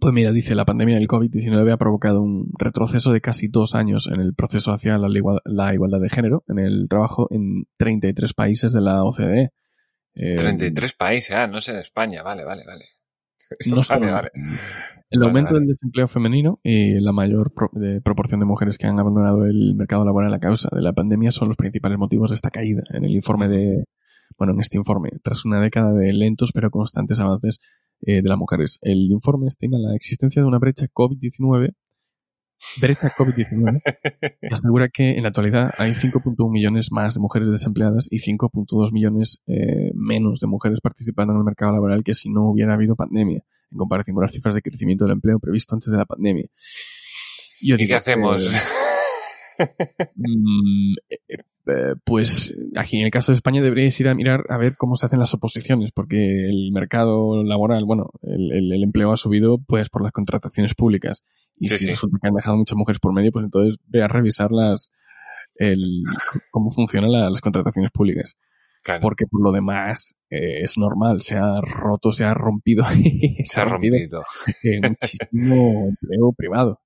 [0.00, 4.08] Pues mira, dice, la pandemia del COVID-19 ha provocado un retroceso de casi dos años
[4.12, 5.08] en el proceso hacia la,
[5.44, 9.50] la igualdad de género en el trabajo en 33 países de la OCDE.
[10.14, 12.84] Eh, 33 países, ah, no sé en España, vale, vale, vale.
[13.68, 14.30] No vale, solo- vale.
[15.10, 18.86] El Vale, aumento del desempleo femenino y la mayor pro- de proporción de mujeres que
[18.86, 22.36] han abandonado el mercado laboral a causa de la pandemia son los principales motivos de
[22.36, 22.82] esta caída.
[22.90, 23.84] En el informe de,
[24.38, 27.60] bueno, en este informe, tras una década de lentos pero constantes avances
[28.00, 31.74] eh, de las mujeres, el informe estima la existencia de una brecha COVID-19,
[32.80, 33.80] brecha COVID-19,
[34.42, 38.92] y asegura que en la actualidad hay 5.1 millones más de mujeres desempleadas y 5.2
[38.92, 42.96] millones eh, menos de mujeres participando en el mercado laboral que si no hubiera habido
[42.96, 46.46] pandemia, en comparación con las cifras de crecimiento del empleo previsto antes de la pandemia.
[47.60, 48.42] Yo ¿Y qué hacemos?
[48.42, 48.50] que,
[50.16, 51.18] mm, eh,
[51.66, 54.96] eh, pues aquí en el caso de España deberíais ir a mirar a ver cómo
[54.96, 59.58] se hacen las oposiciones, porque el mercado laboral, bueno, el, el- el empleo ha subido
[59.66, 61.22] pues por las contrataciones públicas.
[61.58, 61.90] Y Sí, si sí.
[61.92, 64.90] resulta que han dejado muchas mujeres por medio, pues entonces ve a revisar las,
[65.56, 66.02] el,
[66.50, 68.36] cómo funcionan la- las contrataciones públicas.
[68.82, 72.84] Claro, Porque por lo demás eh, es normal, se ha roto, se ha rompido,
[73.44, 74.22] se ha rompido.
[74.62, 76.80] eh, muchísimo empleo privado.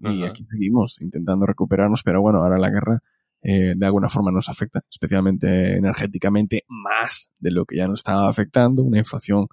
[0.00, 3.00] Y aquí seguimos intentando recuperarnos, pero bueno, ahora la guerra
[3.42, 8.28] eh, de alguna forma nos afecta, especialmente energéticamente, más de lo que ya nos estaba
[8.28, 9.46] afectando, una inflación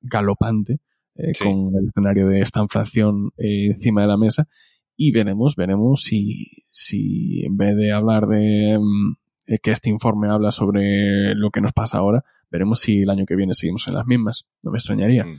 [0.00, 0.80] galopante
[1.14, 1.44] eh, Sí.
[1.44, 4.48] con el escenario de esta inflación eh, encima de la mesa
[4.96, 9.14] y veremos, veremos si, si en vez de hablar de mm,
[9.46, 13.24] eh, que este informe habla sobre lo que nos pasa ahora, veremos si el año
[13.26, 14.46] que viene seguimos en las mismas.
[14.62, 15.24] No me extrañaría.
[15.24, 15.36] Mm.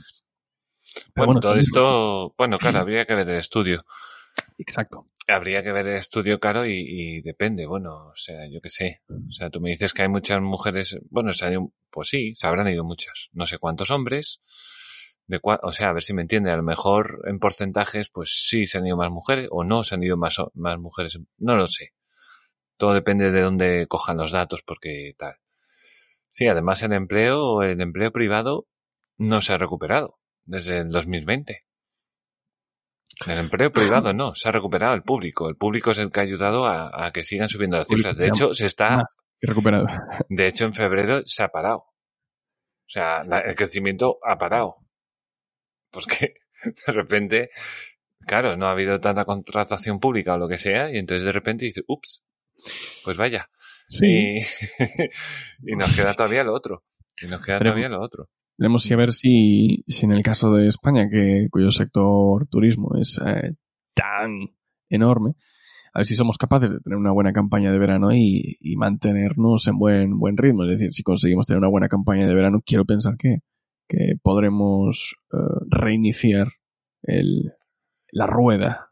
[1.14, 3.84] Pero Bueno, bueno, todo esto, bueno, claro, habría que ver el estudio.
[4.58, 5.06] Exacto.
[5.26, 9.00] Habría que ver el estudio, claro, y, y depende, bueno, o sea, yo qué sé.
[9.08, 12.32] O sea, tú me dices que hay muchas mujeres, bueno, se han ido- pues sí,
[12.34, 13.30] se habrán ido muchas.
[13.32, 14.42] No sé cuántos hombres,
[15.26, 18.44] De cua- o sea, a ver si me entiende, a lo mejor en porcentajes, pues
[18.46, 21.18] sí se han ido más mujeres o no se han ido más, más mujeres.
[21.38, 21.92] No lo sé.
[22.76, 25.36] Todo depende de dónde cojan los datos, porque tal.
[26.28, 28.66] Sí, además el empleo, el empleo privado
[29.16, 31.64] no se ha recuperado desde el 2020.
[33.26, 35.48] El empleo privado no, se ha recuperado el público.
[35.48, 38.16] El público es el que ha ayudado a, a que sigan subiendo las cifras.
[38.18, 38.88] De hecho, se está,
[39.40, 39.86] recuperado.
[40.28, 41.78] de hecho, en febrero se ha parado.
[41.78, 44.76] O sea, la- el crecimiento ha parado.
[45.94, 46.34] Porque
[46.86, 47.50] de repente,
[48.26, 51.64] claro, no ha habido tanta contratación pública o lo que sea, y entonces de repente
[51.64, 52.24] dice, ups,
[53.04, 53.48] pues vaya.
[53.88, 54.06] Sí.
[54.06, 54.38] Y,
[55.72, 56.84] y nos queda todavía lo otro.
[57.20, 58.28] Y nos queda Pero- todavía lo otro.
[58.56, 62.90] Veremos si a ver si, si en el caso de España, que cuyo sector turismo
[63.00, 63.54] es eh,
[63.94, 64.30] tan
[64.88, 65.32] enorme,
[65.92, 69.66] a ver si somos capaces de tener una buena campaña de verano y, y mantenernos
[69.66, 70.62] en buen, buen ritmo.
[70.64, 73.38] Es decir, si conseguimos tener una buena campaña de verano, quiero pensar que,
[73.88, 75.36] que podremos eh,
[75.68, 76.48] reiniciar
[77.02, 77.52] el,
[78.10, 78.90] la rueda.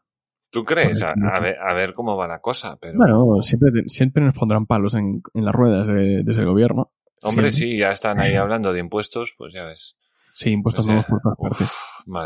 [0.51, 1.01] ¿Tú crees?
[1.01, 2.95] A, ver, a ver cómo va la cosa, pero...
[2.97, 6.91] Bueno, siempre, siempre nos pondrán palos en, en las ruedas de- desde el gobierno.
[7.23, 7.73] Hombre, siempre.
[7.73, 9.95] sí, ya están ahí hablando de impuestos, pues ya ves.
[10.35, 11.71] Sí, impuestos sea, nuevos por todas partes.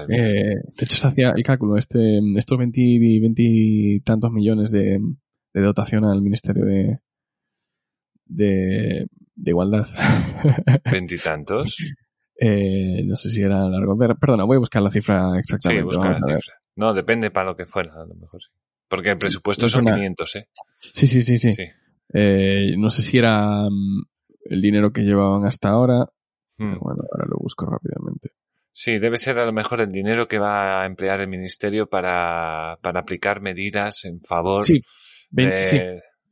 [0.09, 4.71] Eh, de hecho, se hacía el cálculo, este, estos 20, y 20 y tantos millones
[4.71, 4.99] de,
[5.53, 6.99] de dotación al Ministerio de,
[8.25, 9.85] de, de Igualdad.
[10.91, 11.77] Veintitantos.
[12.39, 13.97] eh, no sé si era largo.
[13.97, 15.83] Perdona, voy a buscar la cifra Sí, exactamente.
[15.85, 16.53] busca vamos la cifra.
[16.75, 18.49] No, depende para lo que fuera, a lo mejor sí.
[18.87, 20.47] Porque el presupuesto Es son una- 500, ¿eh?
[20.79, 21.51] Sí, sí, sí, sí.
[21.53, 21.65] Sí.
[22.13, 24.03] Eh, no sé si era mm,
[24.45, 26.05] el dinero que llevaban hasta ahora.
[26.55, 28.31] Pero bueno, ahora lo busco rápidamente.
[28.71, 32.77] Sí, debe ser a lo mejor el dinero que va a emplear el ministerio para,
[32.81, 34.81] para aplicar medidas en favor Sí,
[35.31, 35.79] de sí,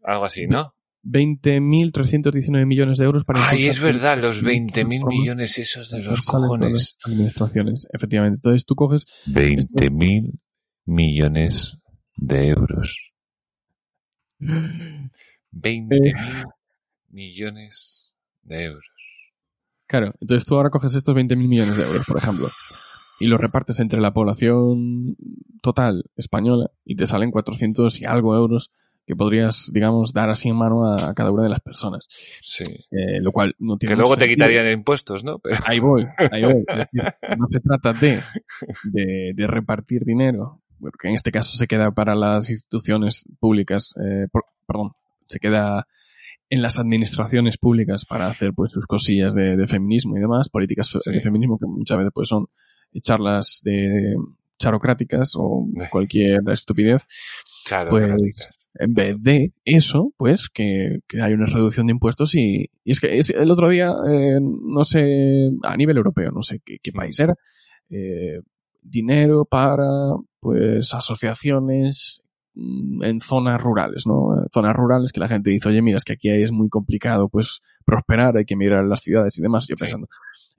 [0.04, 0.75] algo así, ¿no?
[1.06, 6.02] 20.319 millones de euros para Ay, es verdad, los el- 20.000 forma- millones esos de
[6.02, 6.72] los cojones.
[6.72, 8.38] las administraciones, efectivamente.
[8.38, 10.40] Entonces tú coges 20.000
[10.86, 11.78] millones
[12.18, 13.12] de euros.
[14.40, 16.14] 20.000
[17.10, 18.86] millones de euros.
[19.88, 22.48] Claro, entonces tú ahora coges estos 20.000 millones de euros, por ejemplo,
[23.20, 25.16] y los repartes entre la población
[25.62, 28.72] total española y te salen 400 y algo euros
[29.06, 32.08] que podrías, digamos, dar así en mano a, a cada una de las personas.
[32.42, 32.64] Sí.
[32.92, 35.40] Eh, lo cual no tiene Que luego te quitarían impuestos, ¿no?
[35.40, 36.64] Pero, Ahí voy, ahí voy.
[36.68, 37.04] Es decir,
[37.38, 38.20] no se trata de,
[38.84, 44.28] de, de repartir dinero, porque en este caso se queda para las instituciones públicas, eh,
[44.32, 44.94] por- perdón,
[45.28, 45.88] se queda
[46.50, 50.88] en las administraciones públicas para hacer pues sus cosillas de, de feminismo y demás, políticas
[51.04, 51.12] Sí.
[51.12, 52.48] de feminismo que muchas veces pues son
[53.02, 54.16] charlas de
[54.58, 55.88] charocráticas o Eh.
[55.92, 57.04] cualquier estupidez.
[57.66, 58.68] Claro, Pues.
[58.78, 63.00] En vez de eso, pues que, que hay una reducción de impuestos y, y es
[63.00, 66.92] que es, el otro día, eh, no sé, a nivel europeo, no sé qué, qué
[66.92, 66.96] Mm.
[66.98, 67.36] país era,
[67.90, 68.42] eh,
[68.82, 69.88] dinero para
[70.42, 72.22] pues asociaciones
[72.54, 74.46] mm, en zonas rurales, ¿no?
[74.54, 77.62] Zonas rurales que la gente dice, oye, mira, es que aquí es muy complicado pues
[77.86, 79.68] prosperar, hay que mirar las ciudades y demás.
[79.68, 80.08] Yo pensando,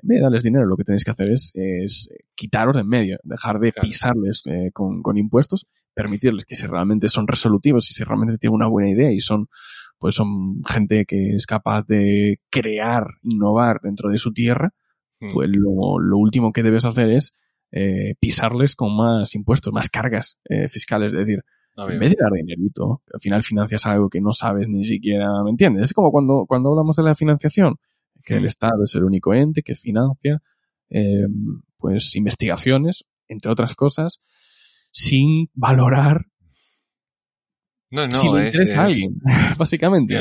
[0.03, 2.89] en vez de darles dinero, lo que tenéis que hacer es, es quitaros de en
[2.89, 3.87] medio, dejar de Claro.
[3.87, 5.67] pisarles eh, con, con impuestos
[5.97, 9.49] permitirles que si realmente son resolutivos y si realmente tienen una buena idea y son
[9.99, 14.71] pues son gente que es capaz de crear, innovar dentro de su tierra,
[15.19, 15.33] Mm.
[15.33, 17.33] pues lo, lo último que debes hacer es
[17.73, 21.11] eh, pisarles con más impuestos, más cargas eh, fiscales.
[21.15, 21.43] Es decir,
[21.79, 21.99] en Obvio.
[21.99, 25.51] vez de dar dinerito, que al final financias algo que no sabes ni siquiera, ¿me
[25.51, 25.85] entiendes?
[25.85, 27.77] Es como cuando, cuando hablamos de la financiación,
[28.23, 28.47] que el Mm.
[28.47, 30.43] Estado es el único ente que financia
[30.91, 31.27] eh,
[31.79, 34.21] pues investigaciones, entre otras cosas,
[34.97, 36.25] sin valorar
[37.91, 39.15] No, no, si es, interesa es- alguien,
[39.59, 40.15] básicamente.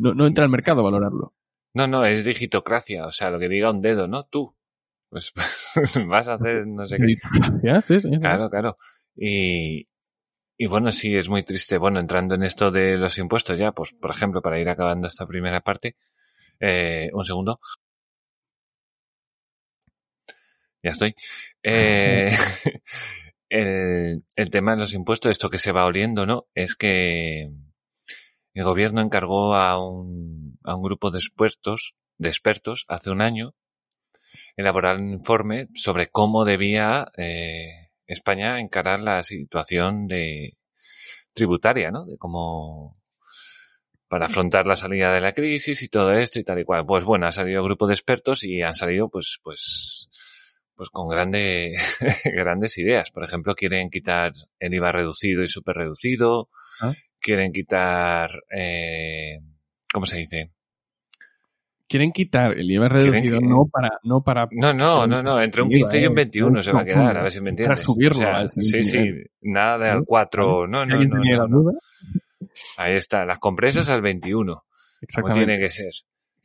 [0.00, 0.14] ¿no?
[0.14, 1.34] No, entra al mercado a valorarlo.
[1.74, 4.24] no, no, es digitocracia, o sea, lo que diga un dedo, ¿no?
[4.24, 4.56] Tú.
[5.10, 5.32] Pues
[6.08, 7.16] vas a hacer no sé qué.
[7.86, 8.10] Sí, sí.
[8.18, 8.78] Claro, claro.
[9.14, 9.86] Y,
[10.58, 11.78] y bueno, sí, es muy triste.
[11.78, 15.26] Bueno, entrando en esto de los impuestos ya, pues por ejemplo, para ir acabando esta
[15.26, 15.96] primera parte,
[16.60, 17.60] eh, un segundo.
[20.82, 21.14] Ya estoy.
[21.62, 22.30] Eh,
[23.48, 26.46] el, el tema de los impuestos, esto que se va oliendo, ¿no?
[26.54, 27.50] Es que
[28.54, 33.54] el gobierno encargó a un, a un grupo de expertos, de expertos hace un año
[34.56, 40.56] elaborar un informe sobre cómo debía eh, España encarar la situación de
[41.32, 42.04] tributaria, ¿no?
[42.04, 42.98] De cómo
[44.08, 46.84] para afrontar la salida de la crisis y todo esto y tal y cual.
[46.86, 50.08] Pues bueno, ha salido un grupo de expertos y han salido pues pues
[50.78, 51.72] pues con grande,
[52.34, 53.10] grandes ideas.
[53.10, 56.48] Por ejemplo, quieren quitar el IVA reducido y súper reducido.
[56.80, 56.92] Ah.
[57.20, 59.40] Quieren quitar, eh,
[59.92, 60.50] ¿cómo se dice?
[61.90, 65.62] quieren quitar el IVA reducido que- no para no para No, no, no, no, entre
[65.62, 67.80] un 15 y un 21 se va a quedar, a ver si me Para entiendes.
[67.82, 68.98] subirlo O sea, al sí, sí,
[69.40, 70.04] nada de al ¿No?
[70.04, 71.78] 4, no, no, ¿Alguien no, no, no.
[72.76, 74.66] Ahí está, las compresas al 21, como
[75.00, 75.46] Exactamente.
[75.46, 75.92] tiene que ser.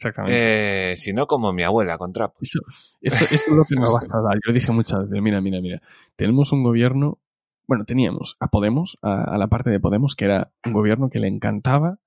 [0.10, 0.92] Exactamente.
[0.92, 2.40] Eh, si no, como mi abuela con trapos.
[2.42, 2.60] Eso,
[3.02, 4.36] eso, eso es lo que me va a dar.
[4.36, 5.82] Yo lo dije muchas veces, mira, mira, mira.
[6.16, 7.20] Tenemos un gobierno,
[7.68, 11.20] bueno, teníamos a Podemos, a, a la parte de Podemos, que era un gobierno que
[11.20, 12.00] le encantaba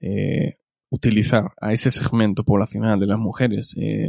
[0.00, 0.58] eh,
[0.90, 4.08] utilizar a ese segmento poblacional de las mujeres, eh,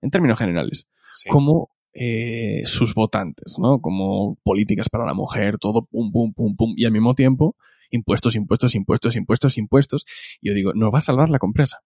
[0.00, 1.28] en términos generales, Sí.
[1.28, 3.80] como eh, sus votantes, ¿no?
[3.80, 7.54] Como políticas para la mujer, todo pum, pum, pum, pum, y al mismo tiempo
[7.90, 10.06] impuestos, impuestos, impuestos, impuestos, impuestos.
[10.40, 11.80] Y yo digo, nos va a salvar la compresa.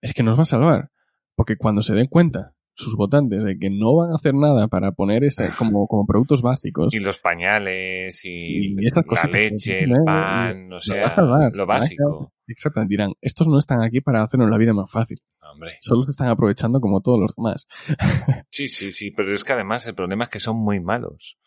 [0.00, 0.90] Es que nos va a salvar.
[1.34, 4.92] Porque cuando se den cuenta sus votantes de que no van a hacer nada para
[4.92, 9.84] poner ese como, como productos básicos, Y los pañales y, Y esas la que leche,
[9.84, 9.94] el ¿eh?
[10.04, 12.32] pan, o va sea, a salvar, lo básico.
[12.46, 15.20] exactamente, dirán, estos no están aquí para hacernos la vida más fácil.
[15.52, 15.78] Hombre.
[15.80, 17.66] Solo se están aprovechando como todos los demás.
[18.50, 21.38] Sí, sí, sí, pero es que además el problema es que son muy malos.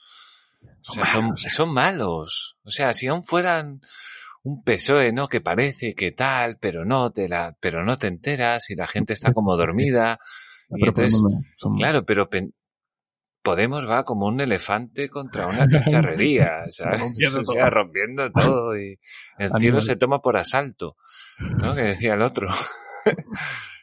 [0.88, 2.58] O sea, son, malos, son malos.
[2.64, 3.82] O sea, si aún fueran
[4.44, 5.28] un PSOE, ¿no?
[5.28, 9.14] Que parece que tal, pero no te la, pero no te enteras y la gente
[9.14, 10.20] está como dormida.
[10.70, 11.22] Y entonces,
[11.58, 12.30] son- claro, pero
[13.44, 17.02] Podemos va como un elefante contra una cacharrería, ¿sabes?
[17.02, 17.70] Rompiendo o sea, todo.
[17.72, 19.00] rompiendo todo y
[19.38, 20.96] el cielo se toma por asalto,
[21.58, 21.76] ¿no?
[21.76, 22.48] Que decía el otro.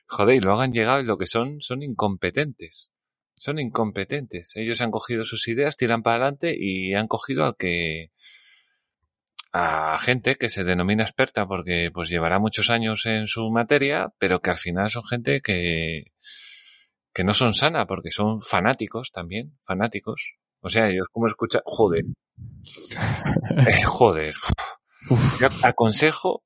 [0.07, 2.91] Joder, y luego han llegado y lo que son, son incompetentes.
[3.35, 4.57] Son incompetentes.
[4.57, 8.13] Ellos han cogido sus ideas, tiran para adelante y han cogido al que,
[9.53, 14.41] a gente que se denomina experta porque pues llevará muchos años en su materia, pero
[14.41, 16.05] que al final son gente que,
[17.13, 20.35] que no son sana porque son fanáticos también, fanáticos.
[20.61, 22.05] O sea, ellos como escuchan, joder,
[23.67, 24.35] Eh, joder.
[25.41, 26.43] Yo aconsejo,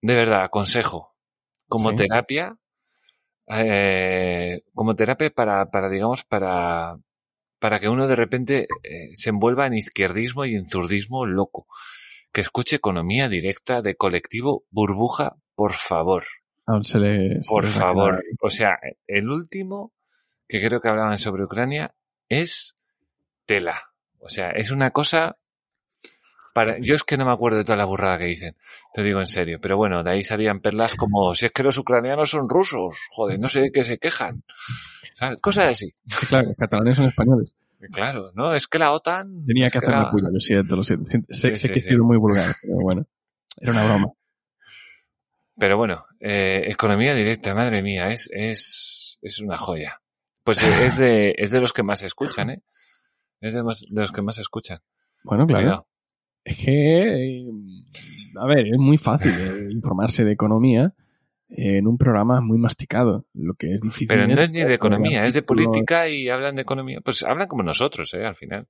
[0.00, 1.14] de verdad, aconsejo,
[1.68, 1.96] como Sí.
[1.96, 2.56] terapia,
[3.48, 6.96] eh, como terapia para, para, digamos, para,
[7.58, 11.66] para que uno de repente eh, se envuelva en izquierdismo y en zurdismo loco.
[12.32, 16.24] Que escuche economía directa de colectivo burbuja, por favor.
[16.66, 18.22] Aún se le- Por favor.
[18.40, 19.92] O sea, el último
[20.48, 21.94] que creo que hablaban sobre Ucrania
[22.28, 22.76] es
[23.46, 23.82] tela.
[24.18, 25.36] O sea, es una cosa
[26.54, 28.56] para, yo es que no me acuerdo de toda la burrada que dicen,
[28.92, 31.78] te digo en serio, pero bueno, de ahí salían perlas como, si es que los
[31.78, 34.44] ucranianos son rusos, joder, no sé de qué se quejan,
[35.12, 35.40] ¿sabes?
[35.40, 35.94] Cosas así.
[36.06, 37.54] Sí, claro, los catalanes son españoles.
[37.90, 38.54] Claro, ¿no?
[38.54, 39.44] Es que la OTAN...
[39.46, 41.04] Tenía que hacerme la- lo siento, lo siento.
[41.06, 43.06] Sé, Sí, sé sí, que he sido muy vulgar, pero bueno.
[43.60, 44.06] Era una broma.
[45.56, 50.00] Pero bueno, eh, economía directa, madre mía, es, es, es una joya.
[50.44, 52.62] Pues eh, es de, es de los que más se escuchan, ¿eh?
[53.40, 54.80] Es de, más- de los que más se escuchan.
[55.24, 55.62] Bueno, claro.
[55.64, 55.88] Cuidado.
[56.44, 57.44] Es que, eh,
[58.40, 60.94] a ver, es muy fácil eh, informarse de economía
[61.56, 63.26] en un programa muy masticado.
[63.34, 64.08] Lo que es difícil.
[64.08, 67.00] Pero no es ni de economía, es de política y hablan de economía.
[67.04, 68.24] Pues hablan como nosotros, ¿eh?
[68.24, 68.66] Al final.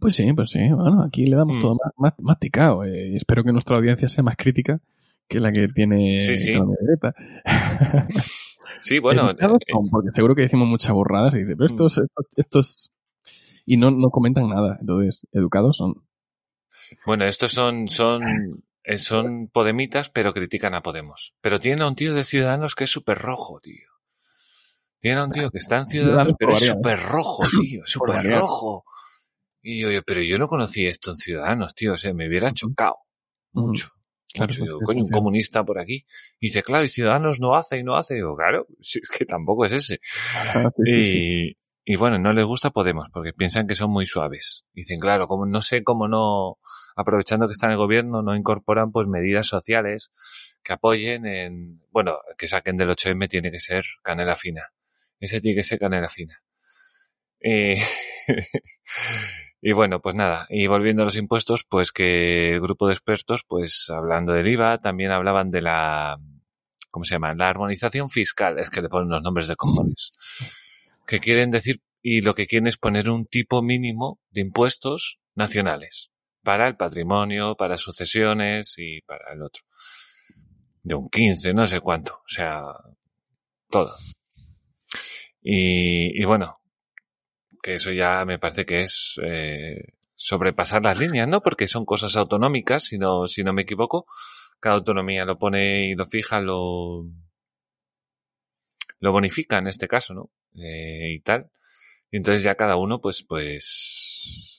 [0.00, 0.60] Pues sí, pues sí.
[0.68, 1.60] Bueno, aquí le damos Mm.
[1.60, 1.76] todo
[2.22, 2.84] masticado.
[2.84, 4.80] eh, y espero que nuestra audiencia sea más crítica
[5.28, 6.52] que la que tiene Sí, sí.
[8.80, 12.26] Sí, bueno, eh, son, porque seguro que decimos muchas burradas y dice, pero estos, estos,
[12.36, 12.92] estos-
[13.66, 14.76] y no, no comentan nada.
[14.80, 15.94] Entonces, educados son.
[17.06, 18.22] bueno, estos son, son,
[18.96, 21.34] son podemitas, pero critican a Podemos.
[21.40, 23.88] Pero tienen a un tío de Ciudadanos que es súper rojo, tío.
[25.00, 28.24] Tienen a un tío que está en Ciudadanos, pero es variar, súper rojo, tío, súper
[28.24, 28.84] rojo.
[29.62, 32.98] Y yo, pero yo no conocí esto en Ciudadanos, tío, o sea, me hubiera chocado
[33.52, 33.90] mucho.
[34.32, 34.52] Claro,
[34.84, 36.06] coño, un comunista por aquí.
[36.38, 38.14] Y dice, claro, y Ciudadanos no hace y no hace.
[38.14, 40.00] Y digo, claro, si es que tampoco es ese.
[40.54, 40.70] Ah.
[40.84, 44.66] Y, y bueno, no les gusta Podemos porque piensan que son muy suaves.
[44.72, 46.58] Dicen, claro, como no sé cómo no,
[46.96, 50.12] aprovechando que está en el gobierno, no incorporan pues medidas sociales
[50.64, 54.72] que apoyen en, bueno, que saquen del 8M tiene que ser canela fina.
[55.20, 56.42] Ese tiene que ser canela fina.
[57.38, 57.76] Eh,
[59.60, 63.44] y bueno, pues nada, y volviendo a los impuestos, pues que el grupo de expertos,
[63.46, 66.16] pues hablando del IVA, también hablaban de la,
[66.90, 67.34] ¿cómo se llama?
[67.34, 70.12] La armonización fiscal, es que le ponen los nombres de cojones.
[71.06, 76.10] Que quieren decir, y lo que quieren es poner un tipo mínimo de impuestos nacionales
[76.46, 79.64] para el patrimonio, para sucesiones y para el otro.
[80.80, 82.62] De un 15, no sé cuánto, o sea,
[83.68, 83.92] todo.
[85.42, 86.60] Y, y bueno,
[87.60, 91.42] que eso ya me parece que es eh, sobrepasar las líneas, ¿no?
[91.42, 94.06] Porque son cosas autonómicas, si no, si no me equivoco.
[94.60, 97.06] Cada autonomía lo pone y lo fija, lo,
[99.00, 100.30] lo bonifica en este caso, ¿no?
[100.62, 101.50] Eh, y tal.
[102.12, 104.55] Y entonces ya cada uno, pues, pues,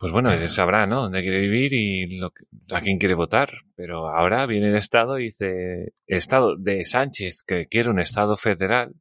[0.00, 1.02] pues bueno, él sabrá, ¿no?
[1.02, 3.50] Dónde quiere vivir y lo que- a quién quiere votar.
[3.76, 8.34] Pero ahora viene el Estado y dice, el Estado de Sánchez, que quiere un Estado
[8.34, 8.94] federal,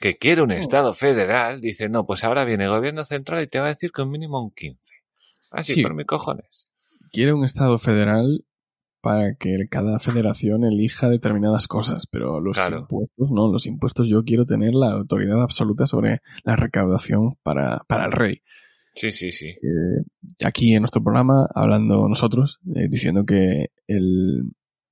[0.00, 3.60] que quiere un Estado federal, dice, no, pues ahora viene el gobierno central y te
[3.60, 4.94] va a decir que un mínimo un 15.
[5.52, 5.82] Así, Sí.
[5.82, 6.66] por mis cojones.
[7.12, 8.44] Quiere un Estado federal
[9.00, 12.80] para que cada federación elija determinadas cosas, pero los Claro.
[12.80, 18.06] impuestos no, los impuestos yo quiero tener la autoridad absoluta sobre la recaudación para, para
[18.06, 18.42] el rey.
[18.94, 19.48] Sí, sí, sí.
[19.48, 20.04] Eh,
[20.44, 24.42] aquí en nuestro programa, hablando nosotros, eh, diciendo que el,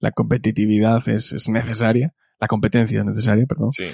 [0.00, 3.72] la competitividad es, es necesaria, la competencia es necesaria, perdón.
[3.72, 3.84] Sí,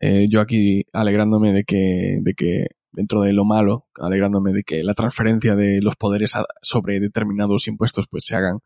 [0.00, 4.82] Eh, yo aquí alegrándome de que, de que dentro de lo malo, alegrándome de que
[4.82, 8.58] la transferencia de los poderes a- sobre determinados impuestos pues se hagan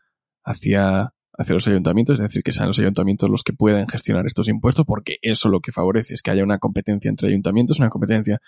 [0.45, 4.49] hacia, hacia los ayuntamientos, es decir, que sean los ayuntamientos los que puedan gestionar estos
[4.49, 8.41] impuestos, porque eso lo que favorece es que haya una competencia entre ayuntamientos, una competencia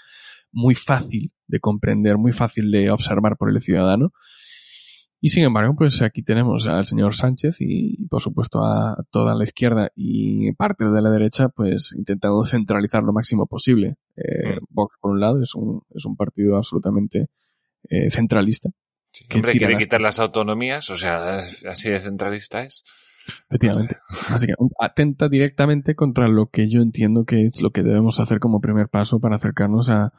[0.52, 4.12] muy fácil de comprender, muy fácil de observar por el ciudadano.
[5.22, 9.44] Y sin embargo, pues aquí tenemos al señor Sánchez y, por supuesto, a toda la
[9.44, 13.96] izquierda y parte de la derecha, pues intentando centralizar lo máximo posible.
[14.16, 14.64] Eh, Mm.
[14.70, 17.26] Vox, por un lado, es un, es un partido absolutamente
[17.90, 18.70] eh, centralista.
[19.12, 19.26] sí.
[19.28, 22.84] Que Hombre, quiere las- quitar las autonomías, o sea, así de centralista es.
[23.50, 23.98] Efectivamente.
[24.30, 28.60] Básicamente, atenta directamente contra lo que yo entiendo que es lo que debemos hacer como
[28.62, 30.14] primer paso para acercarnos a,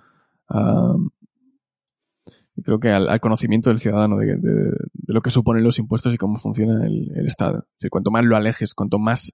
[2.64, 6.14] creo que al, al conocimiento del ciudadano de, de- de lo que suponen los impuestos
[6.14, 7.60] y cómo funciona el, el Estado.
[7.60, 9.34] Es decir, cuanto más lo alejes, cuanto más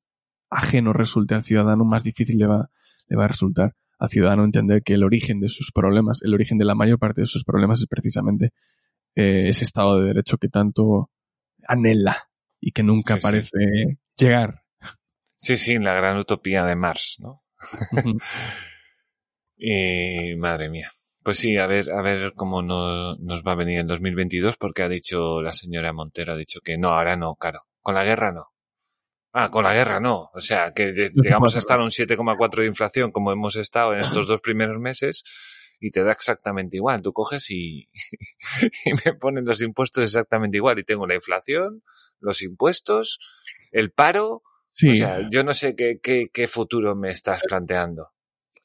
[0.50, 2.70] ajeno resulte al ciudadano, más difícil le va,
[3.08, 6.58] le va a resultar al ciudadano entender que el origen de sus problemas, el origen
[6.58, 8.54] de la mayor parte de sus problemas es precisamente
[9.16, 11.10] eh, ese Estado de Derecho que tanto
[11.68, 12.30] anhela
[12.62, 13.24] y que nunca Sí, sí.
[13.24, 14.62] parece llegar.
[15.40, 17.44] Sí, sí, la gran utopía de Mars, ¿no?
[19.56, 20.90] Y madre mía.
[21.28, 24.82] Pues sí, a ver, a ver cómo no- nos va a venir el 2022, porque
[24.84, 27.64] ha dicho la señora Montero, ha dicho que no, ahora no, claro.
[27.82, 28.46] Con la guerra no.
[29.34, 30.30] Ah, con la guerra no.
[30.34, 34.00] O sea, que llegamos a estar a un 7,4 de inflación como hemos estado en
[34.00, 35.26] estos dos primeros meses
[35.82, 37.02] y te da exactamente igual.
[37.02, 37.90] Tú coges y,
[38.86, 40.80] y me ponen los impuestos exactamente igual.
[40.80, 41.84] Y tengo la inflación,
[42.22, 43.20] los impuestos,
[43.74, 44.44] el paro.
[44.70, 48.12] Sí, O sea, yo no sé qué, qué, qué futuro me estás planteando.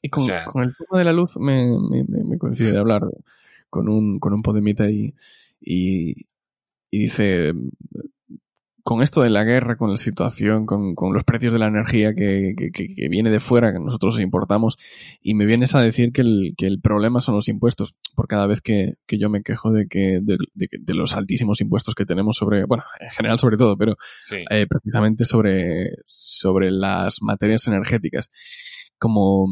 [0.03, 2.77] Y con, o sea- con el tema de la luz me, me, me- coincide de
[2.77, 3.01] hablar
[3.71, 5.15] con un, con un podemita y,
[5.59, 6.27] y,
[6.91, 7.53] y dice,
[8.83, 12.13] con esto de la guerra, con la situación, con, con los precios de la energía
[12.13, 14.77] que, que, que- que viene de fuera, que nosotros importamos,
[15.21, 18.45] y me vienes a decir que el, que el problema son los impuestos, por cada
[18.45, 22.05] vez que, que yo me quejo de que de, de de los altísimos impuestos que
[22.05, 24.35] tenemos sobre, bueno, en general sobre todo, pero Sí.
[24.49, 28.29] eh, precisamente sobre, sobre las materias energéticas.
[28.99, 29.47] Como,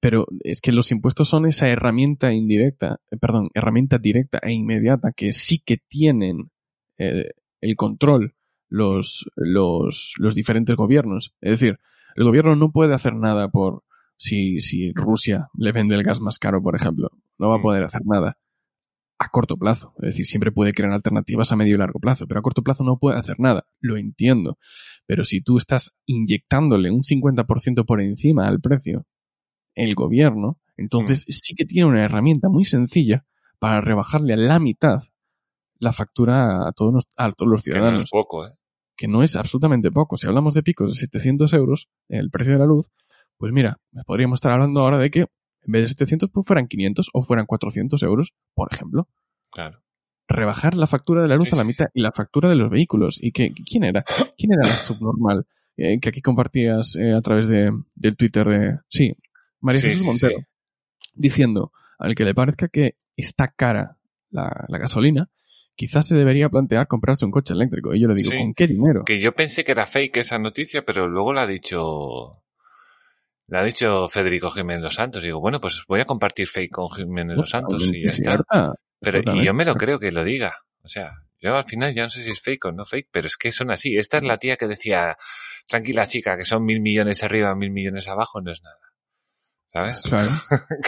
[0.00, 5.12] pero es que los impuestos son esa herramienta indirecta, eh, perdón, herramienta directa e inmediata
[5.12, 6.50] que sí que tienen
[6.98, 7.30] eh,
[7.60, 8.34] el control
[8.68, 11.34] los, los, los diferentes gobiernos.
[11.40, 11.78] Es decir,
[12.16, 13.82] el gobierno no puede hacer nada por
[14.16, 17.10] si, si Rusia le vende el gas más caro, por ejemplo.
[17.38, 17.62] No va a Mm.
[17.62, 18.38] poder hacer nada
[19.20, 19.94] a corto plazo.
[19.98, 22.84] Es decir, siempre puede crear alternativas a medio y largo plazo, pero a corto plazo
[22.84, 23.66] no puede hacer nada.
[23.80, 24.58] Lo entiendo.
[25.06, 29.06] Pero si tú estás inyectándole un 50% por encima al precio,
[29.80, 33.24] el gobierno, entonces sí que tiene una herramienta muy sencilla
[33.58, 35.02] para rebajarle a la mitad
[35.80, 38.50] la factura a todos, los- a todos los Que no ciudadanos es poco, ¿eh?
[38.96, 40.16] que no es absolutamente poco.
[40.16, 42.88] Si hablamos de picos de 700 euros, el precio de la luz,
[43.36, 47.10] pues mira, podríamos estar hablando ahora de que en vez de 700 pues fueran 500
[47.12, 49.06] o fueran 400 euros, por ejemplo.
[49.52, 49.80] Claro.
[50.26, 52.56] Rebajar la factura de la luz Sí, a la sí, mitad y la factura de
[52.56, 53.18] los vehículos.
[53.22, 54.04] ¿Y que, quién era?
[54.36, 58.78] ¿Quién era la subnormal eh, que aquí compartías eh, a través de, del Twitter de...
[58.88, 59.14] Sí,
[59.60, 60.38] María Sí, Jesús Montero.
[60.38, 60.44] sí.
[61.14, 63.96] Diciendo, al que le parezca que está cara
[64.30, 65.30] la, la gasolina,
[65.74, 67.94] quizás se debería plantear comprarse un coche eléctrico.
[67.94, 68.30] Y yo le digo.
[68.30, 69.04] ¿con qué dinero?
[69.04, 72.42] Que yo pensé que era fake esa noticia, pero luego la ha dicho.
[73.46, 75.22] La ha dicho Federico Jiménez Los Santos.
[75.22, 78.74] Digo, bueno, pues voy a compartir fake con Jiménez Los Santos y ya está.
[79.00, 80.54] Pero y yo me lo creo que lo diga.
[80.82, 83.26] O sea, yo al final ya no sé si es fake o no fake, pero
[83.26, 83.96] es que son así.
[83.96, 85.16] Esta es la tía que decía,
[85.66, 88.76] tranquila chica, que son mil millones arriba, mil millones abajo, no es nada.
[89.68, 90.02] ¿Sabes?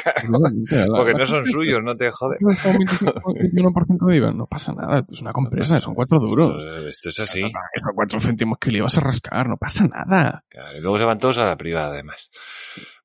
[0.03, 0.95] Claro.
[0.97, 2.37] Porque no son suyos, no te jode.
[2.41, 6.49] un 25, 21% de IVA, no pasa nada, es una compresa, son cuatro duros.
[6.89, 7.41] Esto, esto es así.
[7.41, 10.45] Esos cuatro céntimos que le ibas a rascar, no pasa nada.
[10.49, 12.31] Claro, y luego se van todos a la privada, además.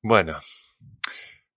[0.02, 0.34] Bueno,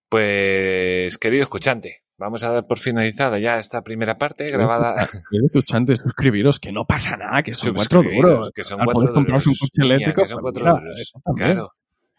[0.10, 4.96] pues, querido escuchante, vamos a dar por finalizada ya esta primera parte grabada.
[5.30, 8.52] Quiero escuchante, suscribiros, que no pasa nada, que son cuatro duros.
[8.54, 10.22] que son cuatro un duros, coche niña, eléctrico.
[10.22, 11.14] que son pues cuatro duros.
[11.38, 11.72] Claro.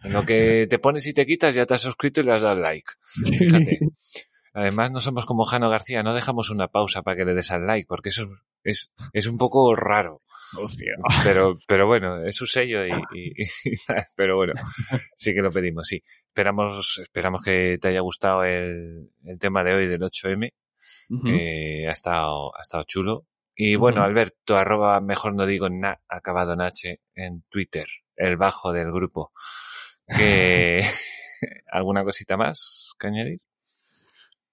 [0.03, 2.43] En lo que te pones y te quitas ya te has suscrito y le has
[2.43, 2.91] dado like.
[3.39, 3.79] Fíjate.
[4.53, 7.67] Además, no somos como Jano García, no dejamos una pausa para que le des al
[7.69, 8.27] like, porque eso
[8.65, 10.23] es, es un poco raro.
[11.23, 13.47] Pero, pero bueno, es su sello y, y- y-
[14.17, 14.55] pero bueno,
[15.15, 16.03] sí que lo pedimos, sí.
[16.27, 20.53] Esperamos, esperamos que te haya gustado el, el tema de hoy del 8M,
[21.11, 21.25] Ujú.
[21.25, 23.27] que ha estado, ha estado chulo.
[23.55, 24.03] Y bueno.
[24.03, 27.87] Alberto, arroba, mejor no digo na, acabado en H, en Twitter,
[28.17, 29.31] el bajo del grupo.
[30.17, 30.81] Que,
[31.73, 33.41] ¿alguna cosita más que añadir?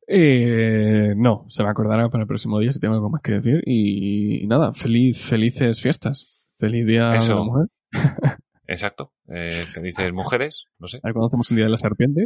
[0.08, 3.62] Eh, no, se me acordará para el próximo día si tengo algo más que decir.
[3.66, 6.48] Y, y nada, feliz, felices fiestas.
[6.58, 7.34] Feliz día Eso.
[7.34, 7.68] de la mujer.
[8.68, 9.14] Exacto.
[9.30, 10.98] Eh, felices mujeres, no sé.
[10.98, 12.26] A ver cuándo hacemos un día de la serpiente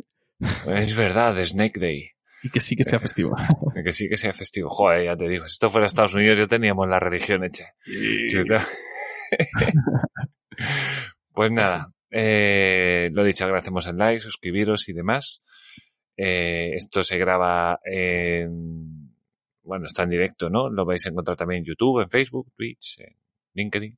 [0.68, 2.10] Es verdad, Snake Day.
[2.44, 3.36] y que sí que sea festivo.
[3.84, 4.70] Que sí que sea festivo.
[4.70, 7.66] Joder, ya te digo, si esto fuera Estados Unidos ya teníamos la religión hecha.
[11.34, 15.44] pues nada, eh, lo dicho, agradecemos el like, suscribiros y demás.
[16.18, 19.10] Eh, esto se graba en...
[19.64, 20.70] Bueno, está en directo, ¿no?
[20.70, 23.16] Lo vais a encontrar también en YouTube, en Facebook, Twitch, en
[23.54, 23.98] LinkedIn.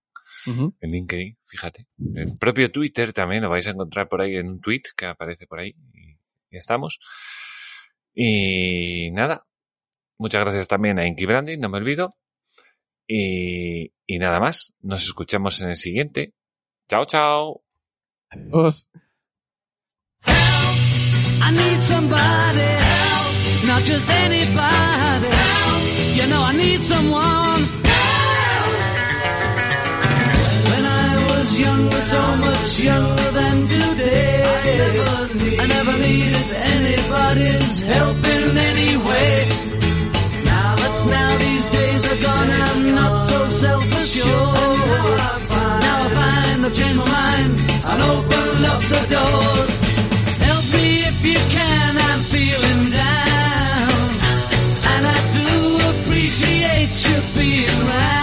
[0.80, 1.88] En LinkedIn, fíjate.
[2.16, 5.48] El propio Twitter también lo vais a encontrar por ahí en un tweet que aparece
[5.48, 5.76] por ahí.
[5.94, 6.18] Y,
[6.52, 7.00] y estamos.
[8.14, 9.46] Y nada.
[10.18, 12.18] Muchas gracias también a Inky Branding, no me olvido.
[13.08, 14.74] Y, y nada más.
[14.82, 16.34] Nos escuchamos en el siguiente.
[16.90, 17.64] Chao, chao.
[18.34, 18.88] Adiós.
[20.26, 23.34] I need somebody help,
[23.70, 25.84] not just anybody help.
[26.18, 28.74] You know I need someone help.
[30.70, 34.44] When I was younger, so much younger than today,
[35.60, 39.32] I never, needed anybody's help in any way.
[40.46, 44.80] Now, but now these days are gone, I'm not so self-assured.
[45.86, 47.23] Now I find I've my
[47.94, 49.74] and opened up the doors.
[50.48, 54.04] Help me if you can, I'm feeling down.
[54.92, 55.50] And I do
[55.92, 58.23] appreciate you being around.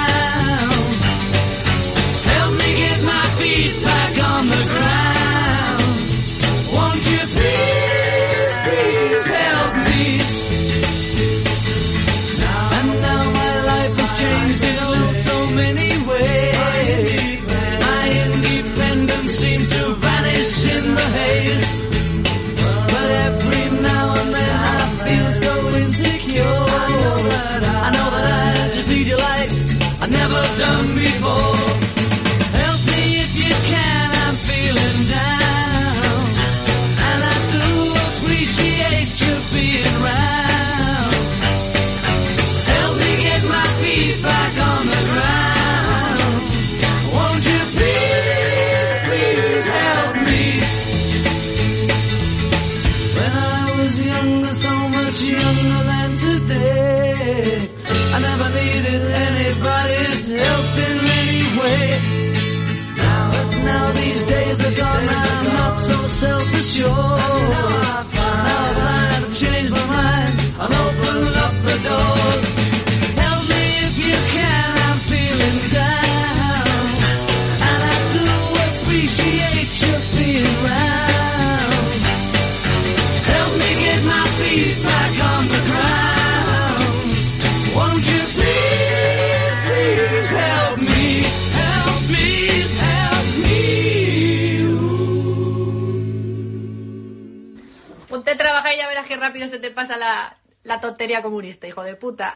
[99.20, 102.28] Rápido se te pasa la, la tontería comunista, hijo de puta.